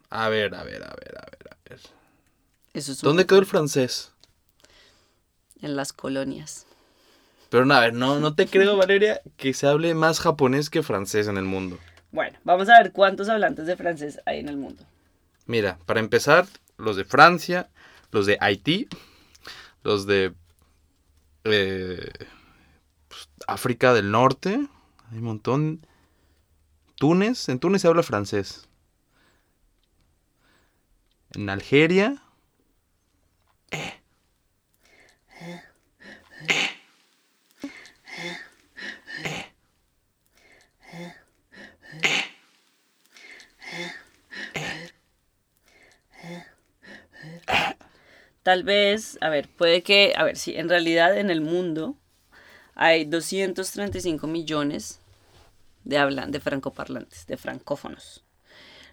A 0.09 0.29
ver, 0.29 0.53
a 0.55 0.63
ver, 0.63 0.83
a 0.83 0.87
ver, 0.95 1.17
a 1.17 1.25
ver, 1.25 1.49
a 1.51 1.57
ver. 1.69 1.79
Eso 2.73 2.91
es 2.91 3.03
un- 3.03 3.09
¿Dónde 3.09 3.25
quedó 3.25 3.39
el 3.39 3.45
francés? 3.45 4.11
En 5.61 5.75
las 5.75 5.93
colonias. 5.93 6.65
Pero 7.49 7.65
no, 7.65 7.73
a 7.73 7.81
ver, 7.81 7.93
no, 7.93 8.19
no 8.19 8.33
te 8.33 8.47
creo, 8.47 8.77
Valeria, 8.77 9.21
que 9.37 9.53
se 9.53 9.67
hable 9.67 9.93
más 9.93 10.19
japonés 10.19 10.69
que 10.69 10.83
francés 10.83 11.27
en 11.27 11.37
el 11.37 11.43
mundo. 11.43 11.77
Bueno, 12.11 12.39
vamos 12.43 12.69
a 12.69 12.81
ver 12.81 12.91
cuántos 12.93 13.29
hablantes 13.29 13.67
de 13.67 13.75
francés 13.77 14.19
hay 14.25 14.39
en 14.39 14.49
el 14.49 14.57
mundo. 14.57 14.83
Mira, 15.45 15.77
para 15.85 15.99
empezar, 15.99 16.45
los 16.77 16.95
de 16.95 17.03
Francia, 17.05 17.69
los 18.11 18.25
de 18.25 18.37
Haití, 18.39 18.87
los 19.83 20.05
de 20.05 20.33
eh, 21.43 22.11
pues, 23.07 23.29
África 23.47 23.93
del 23.93 24.11
Norte, 24.11 24.67
hay 25.11 25.17
un 25.17 25.23
montón. 25.23 25.85
Túnez, 26.95 27.49
en 27.49 27.59
Túnez 27.59 27.81
se 27.81 27.87
habla 27.87 28.03
francés. 28.03 28.67
En 31.33 31.49
Algeria. 31.49 32.21
Tal 48.43 48.63
vez, 48.63 49.17
a 49.21 49.29
ver, 49.29 49.49
puede 49.49 49.83
que, 49.83 50.13
a 50.17 50.23
ver, 50.23 50.35
sí, 50.35 50.55
en 50.55 50.67
realidad 50.67 51.17
en 51.17 51.29
el 51.29 51.41
mundo 51.41 51.95
hay 52.73 53.05
235 53.05 54.25
millones 54.27 54.99
de 55.83 55.97
hablan, 55.97 56.31
de 56.31 56.39
francoparlantes, 56.39 57.27
de 57.27 57.37
francófonos. 57.37 58.23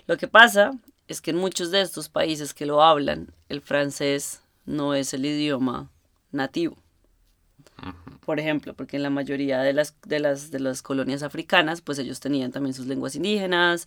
Lo 0.06 0.16
que 0.16 0.28
pasa 0.28 0.72
es 1.06 1.20
que 1.22 1.30
en 1.30 1.38
muchos 1.38 1.70
de 1.70 1.80
estos 1.80 2.08
países 2.08 2.52
que 2.52 2.66
lo 2.66 2.82
hablan, 2.82 3.32
el 3.48 3.62
francés 3.62 4.42
no 4.66 4.94
es 4.94 5.14
el 5.14 5.24
idioma 5.24 5.90
nativo. 6.30 6.76
Por 8.24 8.40
ejemplo, 8.40 8.74
porque 8.74 8.96
en 8.96 9.02
la 9.02 9.10
mayoría 9.10 9.60
de 9.60 9.72
las, 9.72 9.94
de 10.02 10.18
las, 10.18 10.50
de 10.50 10.60
las 10.60 10.82
colonias 10.82 11.22
africanas, 11.22 11.80
pues 11.80 11.98
ellos 11.98 12.20
tenían 12.20 12.52
también 12.52 12.74
sus 12.74 12.86
lenguas 12.86 13.16
indígenas, 13.16 13.86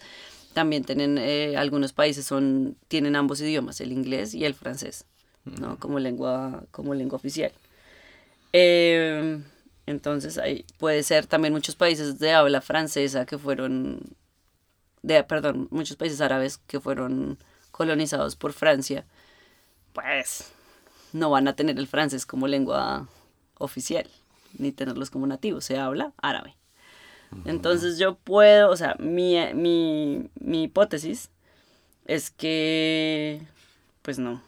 también 0.53 0.83
tienen, 0.83 1.17
eh, 1.19 1.55
algunos 1.57 1.93
países 1.93 2.25
son, 2.25 2.75
tienen 2.87 3.15
ambos 3.15 3.39
idiomas, 3.41 3.81
el 3.81 3.91
inglés 3.91 4.33
y 4.33 4.45
el 4.45 4.55
francés, 4.55 5.05
¿no? 5.45 5.77
Como 5.79 5.99
lengua, 5.99 6.63
como 6.71 6.93
lengua 6.93 7.17
oficial. 7.17 7.51
Eh, 8.53 9.41
entonces, 9.85 10.37
hay, 10.37 10.65
puede 10.77 11.03
ser 11.03 11.25
también 11.25 11.53
muchos 11.53 11.75
países 11.75 12.19
de 12.19 12.33
habla 12.33 12.61
francesa 12.61 13.25
que 13.25 13.37
fueron, 13.37 14.15
de, 15.01 15.23
perdón, 15.23 15.67
muchos 15.71 15.97
países 15.97 16.21
árabes 16.21 16.57
que 16.57 16.79
fueron 16.79 17.37
colonizados 17.71 18.35
por 18.35 18.53
Francia, 18.53 19.05
pues 19.93 20.51
no 21.13 21.29
van 21.29 21.47
a 21.47 21.55
tener 21.55 21.77
el 21.77 21.87
francés 21.87 22.25
como 22.25 22.47
lengua 22.47 23.07
oficial, 23.57 24.07
ni 24.57 24.71
tenerlos 24.71 25.09
como 25.09 25.27
nativos, 25.27 25.65
se 25.65 25.77
habla 25.77 26.13
árabe. 26.21 26.55
Entonces 27.45 27.97
yo 27.97 28.15
puedo, 28.15 28.69
o 28.69 28.75
sea, 28.75 28.95
mi, 28.99 29.37
mi, 29.53 30.29
mi 30.35 30.63
hipótesis 30.63 31.29
es 32.05 32.29
que, 32.29 33.41
pues 34.01 34.19
no, 34.19 34.41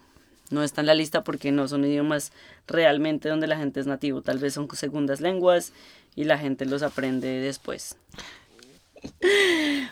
no 0.54 0.64
está 0.64 0.82
en 0.82 0.88
la 0.88 0.96
lista 0.96 1.24
porque 1.24 1.52
no 1.52 1.68
son 1.68 1.84
idiomas 1.84 2.32
realmente 2.68 3.30
donde 3.30 3.48
la 3.48 3.58
gente 3.58 3.80
es 3.80 3.88
nativo. 3.88 4.22
Tal 4.22 4.38
vez 4.38 4.54
son 4.54 4.70
segundas 4.76 5.20
lenguas 5.20 5.74
y 6.16 6.24
la 6.24 6.38
gente 6.38 6.66
los 6.66 6.84
aprende 6.84 7.28
después. 7.28 7.98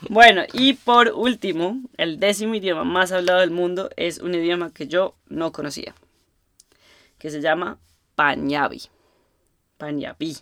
Bueno, 0.09 0.43
y 0.53 0.73
por 0.73 1.09
último, 1.09 1.79
el 1.97 2.19
décimo 2.19 2.55
idioma 2.55 2.83
más 2.83 3.11
hablado 3.11 3.41
del 3.41 3.51
mundo 3.51 3.89
es 3.97 4.19
un 4.19 4.33
idioma 4.33 4.73
que 4.73 4.87
yo 4.87 5.15
no 5.27 5.51
conocía, 5.51 5.93
que 7.19 7.29
se 7.29 7.41
llama 7.41 7.77
Pañabi. 8.15 8.83
Pañabi. 9.77 10.37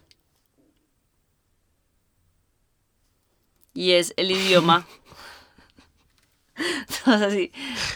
Y 3.73 3.91
es 3.91 4.13
el 4.17 4.31
idioma. 4.31 4.87
así. 7.05 7.51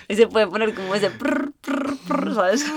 Y 0.07 0.15
se 0.15 0.27
puede 0.27 0.47
poner 0.47 0.73
como 0.73 0.95
ese. 0.95 1.11
¿Sabes? 2.33 2.65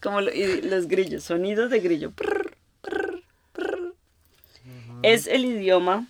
como 0.00 0.20
los 0.20 0.86
grillos, 0.86 1.24
sonidos 1.24 1.70
de 1.70 1.80
grillo. 1.80 2.12
Es 5.02 5.26
el 5.26 5.44
idioma, 5.44 6.06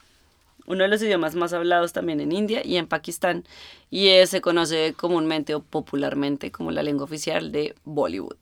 uno 0.66 0.82
de 0.82 0.88
los 0.88 1.02
idiomas 1.02 1.34
más 1.34 1.52
hablados 1.52 1.92
también 1.92 2.20
en 2.20 2.32
India 2.32 2.62
y 2.64 2.76
en 2.76 2.86
Pakistán, 2.86 3.44
y 3.90 4.10
se 4.26 4.40
conoce 4.40 4.94
comúnmente 4.96 5.54
o 5.54 5.60
popularmente 5.60 6.50
como 6.50 6.70
la 6.70 6.82
lengua 6.82 7.04
oficial 7.04 7.52
de 7.52 7.74
Bollywood. 7.84 8.36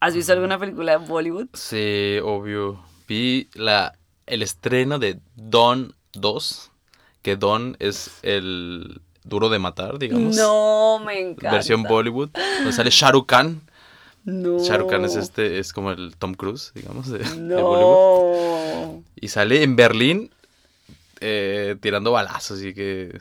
¿Has 0.00 0.14
visto 0.14 0.32
alguna 0.32 0.58
película 0.58 0.98
de 0.98 1.06
Bollywood? 1.06 1.48
Sí, 1.54 2.18
obvio. 2.22 2.84
Vi 3.08 3.48
la, 3.54 3.96
el 4.26 4.42
estreno 4.42 4.98
de 4.98 5.18
Don 5.34 5.94
2, 6.12 6.70
que 7.22 7.36
Don 7.36 7.76
es 7.80 8.18
el 8.22 9.00
duro 9.24 9.48
de 9.48 9.58
matar, 9.58 9.98
digamos. 9.98 10.36
No, 10.36 11.00
me 11.04 11.18
encanta. 11.18 11.52
Versión 11.52 11.82
Bollywood, 11.82 12.30
donde 12.30 12.72
sale 12.72 12.90
Shah 12.90 13.10
Rukh 13.10 13.26
Khan. 13.26 13.60
No. 14.24 14.58
Shah 14.58 14.76
Rukh 14.76 14.90
Khan 14.90 15.04
es 15.04 15.16
este, 15.16 15.58
es 15.58 15.72
como 15.72 15.90
el 15.90 16.16
Tom 16.16 16.34
Cruise, 16.34 16.72
digamos, 16.74 17.08
de, 17.08 17.18
Bollywood. 17.18 19.02
Y 19.16 19.28
sale 19.28 19.62
en 19.62 19.76
Berlín 19.76 20.30
eh, 21.20 21.76
tirando 21.80 22.12
balazos 22.12 22.62
y 22.62 22.74
que 22.74 23.18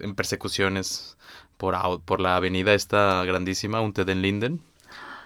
en 0.00 0.14
persecuciones 0.14 1.16
por, 1.56 1.76
por 2.02 2.20
la 2.20 2.36
avenida 2.36 2.74
esta 2.74 3.24
grandísima, 3.24 3.80
un 3.80 3.92
den 3.92 4.22
Linden. 4.22 4.60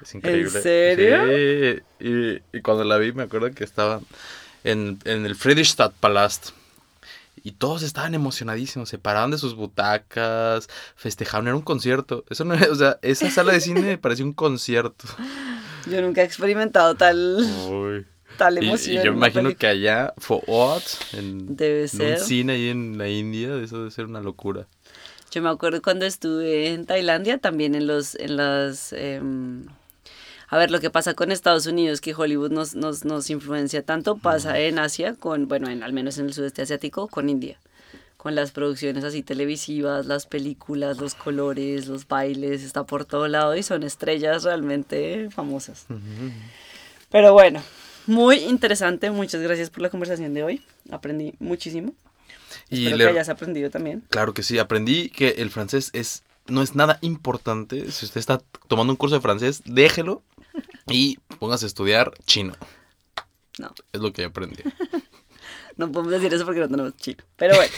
Es 0.03 0.15
increíble. 0.15 0.53
¿En 0.55 0.63
serio? 0.63 1.83
Sí. 1.99 2.43
Y, 2.53 2.61
cuando 2.61 2.85
la 2.85 2.99
vi 2.99 3.13
me 3.13 3.25
acuerdo 3.25 3.51
que 3.53 3.65
estaba 3.65 4.01
en, 4.63 4.99
en 5.05 5.25
el 5.27 5.35
Friedrichstadtpalast 5.35 6.51
y 7.47 7.53
todos 7.53 7.85
estaban 7.85 8.13
emocionadísimos, 8.13 8.89
se 8.89 8.99
paraban 8.99 9.31
de 9.31 9.39
sus 9.39 9.55
butacas, 9.55 10.69
festejaban, 10.97 11.47
era 11.47 11.55
un 11.55 11.63
concierto. 11.63 12.25
Eso 12.29 12.45
no 12.45 12.57
o 12.57 12.75
sea, 12.75 12.99
esa 13.03 13.31
sala 13.31 13.53
de 13.53 13.61
cine 13.61 13.83
me 13.83 13.99
pareció 13.99 14.25
un 14.25 14.33
concierto. 14.33 15.07
Yo 15.89 16.03
nunca 16.03 16.23
he 16.23 16.25
experimentado 16.25 16.97
tal, 16.97 17.47
tal 18.37 18.59
emoción. 18.59 18.97
Y, 18.97 19.05
yo 19.05 19.13
me 19.13 19.19
imagino 19.19 19.57
que 19.57 19.69
allá, 19.69 20.13
for 20.19 20.43
en, 21.13 21.55
debe 21.55 21.87
ser. 21.87 22.19
un 22.19 22.27
cine 22.27 22.55
ahí 22.55 22.69
en 22.69 22.99
la 22.99 23.09
India, 23.09 23.55
eso 23.63 23.79
debe 23.79 23.93
ser 23.93 24.07
una 24.07 24.21
locura. 24.21 24.67
Yo 25.31 25.41
me 25.41 25.49
acuerdo 25.49 25.81
cuando 25.83 26.05
estuve 26.05 26.73
en 26.75 26.85
Tailandia, 26.85 27.39
también 27.39 27.77
en 27.77 27.87
los, 27.87 28.17
en 28.17 28.39
las 28.39 28.93
em, 28.93 29.67
a 30.49 30.59
ver, 30.59 30.71
lo 30.71 30.81
que 30.81 30.91
pasa 30.91 31.15
con 31.15 31.33
Estados 31.33 31.67
Unidos, 31.67 32.01
que 32.01 32.15
Hollywood 32.15 32.53
nos, 32.53 32.75
nos, 32.75 33.05
nos 33.05 33.31
influencia 33.31 33.83
tanto, 33.83 34.17
pasa 34.17 34.59
en 34.61 34.79
Asia, 34.79 35.15
con, 35.15 35.49
bueno, 35.49 35.69
en, 35.69 35.83
al 35.83 35.93
menos 35.93 36.19
en 36.19 36.27
el 36.27 36.35
sudeste 36.35 36.63
asiático, 36.63 37.09
con 37.09 37.29
India. 37.29 37.59
Con 38.17 38.35
las 38.35 38.51
producciones 38.51 39.05
así 39.05 39.23
televisivas, 39.23 40.07
las 40.07 40.27
películas, 40.27 40.99
los 40.99 41.15
colores, 41.15 41.87
los 41.87 42.09
bailes, 42.09 42.63
está 42.63 42.85
por 42.85 43.05
todo 43.05 43.29
lado 43.29 43.55
y 43.57 43.63
son 43.63 43.83
estrellas 43.83 44.43
realmente 44.43 45.29
famosas. 45.31 45.87
Pero 47.11 47.33
bueno, 47.33 47.63
muy 48.07 48.39
interesante. 48.39 49.11
Muchas 49.11 49.43
gracias 49.43 49.71
por 49.71 49.83
la 49.83 49.91
conversación 49.91 50.35
de 50.35 50.43
hoy. 50.43 50.63
Aprendí 50.91 51.35
muchísimo. 51.39 51.95
Y 52.69 52.87
Espero 52.87 53.05
que 53.05 53.11
hayas 53.11 53.29
aprendido 53.29 53.71
también. 53.71 54.03
Claro 54.09 54.35
que 54.35 54.43
sí, 54.43 54.59
aprendí 54.59 55.09
que 55.11 55.29
el 55.39 55.51
francés 55.51 55.91
es 55.93 56.25
no 56.49 56.63
es 56.63 56.75
nada 56.75 56.99
importante. 57.03 57.91
Si 57.91 58.07
usted 58.07 58.21
está 58.21 58.41
tomando 58.69 58.93
un 58.93 58.97
curso 58.97 59.17
de 59.17 59.21
francés, 59.21 59.63
déjelo 59.65 60.23
y 60.89 61.19
póngase 61.39 61.67
a 61.67 61.69
estudiar 61.69 62.13
chino. 62.27 62.55
No. 63.59 63.73
Es 63.93 64.01
lo 64.01 64.13
que 64.13 64.25
aprendí. 64.25 64.63
no 65.77 65.91
podemos 65.91 66.13
decir 66.13 66.33
eso 66.33 66.45
porque 66.45 66.61
no 66.61 66.69
tenemos 66.69 66.97
chino. 66.97 67.23
Pero 67.37 67.57
bueno. 67.57 67.73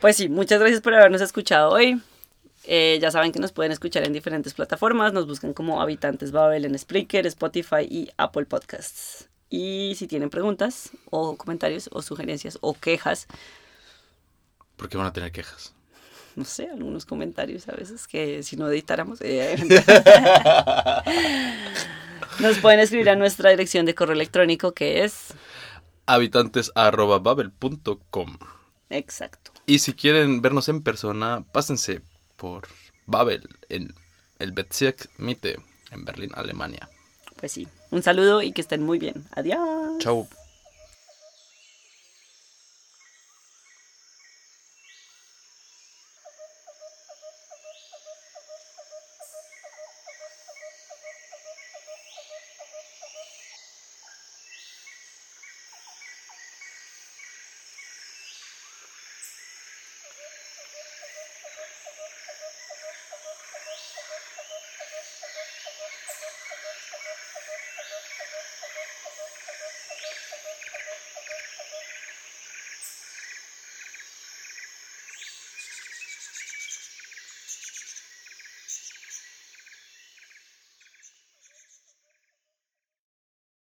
pues 0.00 0.16
sí, 0.16 0.28
muchas 0.28 0.60
gracias 0.60 0.80
por 0.80 0.94
habernos 0.94 1.20
escuchado 1.20 1.70
hoy. 1.70 2.00
Eh, 2.64 2.98
ya 3.00 3.10
saben 3.10 3.32
que 3.32 3.40
nos 3.40 3.52
pueden 3.52 3.72
escuchar 3.72 4.04
en 4.04 4.12
diferentes 4.12 4.54
plataformas. 4.54 5.12
Nos 5.12 5.26
buscan 5.26 5.52
como 5.52 5.80
Habitantes 5.80 6.32
Babel 6.32 6.64
en 6.64 6.78
Spreaker, 6.78 7.26
Spotify 7.26 7.86
y 7.88 8.10
Apple 8.16 8.46
Podcasts. 8.46 9.28
Y 9.48 9.94
si 9.96 10.06
tienen 10.06 10.30
preguntas 10.30 10.90
o 11.10 11.36
comentarios 11.36 11.90
o 11.92 12.02
sugerencias 12.02 12.58
o 12.60 12.74
quejas. 12.74 13.26
¿Por 14.76 14.88
qué 14.88 14.96
van 14.96 15.06
a 15.06 15.12
tener 15.12 15.32
quejas? 15.32 15.74
No 16.36 16.44
sé, 16.44 16.68
algunos 16.68 17.06
comentarios 17.06 17.68
a 17.68 17.72
veces 17.72 18.06
que 18.06 18.42
si 18.42 18.56
no 18.56 18.68
editáramos. 18.68 19.20
Eh, 19.20 19.56
nos 22.40 22.58
pueden 22.58 22.80
escribir 22.80 23.08
a 23.10 23.16
nuestra 23.16 23.50
dirección 23.50 23.86
de 23.86 23.94
correo 23.94 24.14
electrónico 24.14 24.72
que 24.72 25.04
es 25.04 25.34
habitantes.babel.com. 26.06 28.38
Exacto. 28.90 29.52
Y 29.66 29.78
si 29.78 29.94
quieren 29.94 30.42
vernos 30.42 30.68
en 30.68 30.82
persona, 30.82 31.44
pásense 31.52 32.02
por 32.36 32.68
Babel 33.06 33.48
en 33.68 33.94
el 34.38 34.52
Bezirk 34.52 35.08
Mitte 35.18 35.56
en 35.90 36.04
Berlín, 36.04 36.30
Alemania. 36.34 36.88
Pues 37.36 37.52
sí, 37.52 37.68
un 37.90 38.02
saludo 38.02 38.42
y 38.42 38.52
que 38.52 38.60
estén 38.60 38.82
muy 38.82 38.98
bien. 38.98 39.24
Adiós. 39.34 39.98
Chao. 39.98 40.28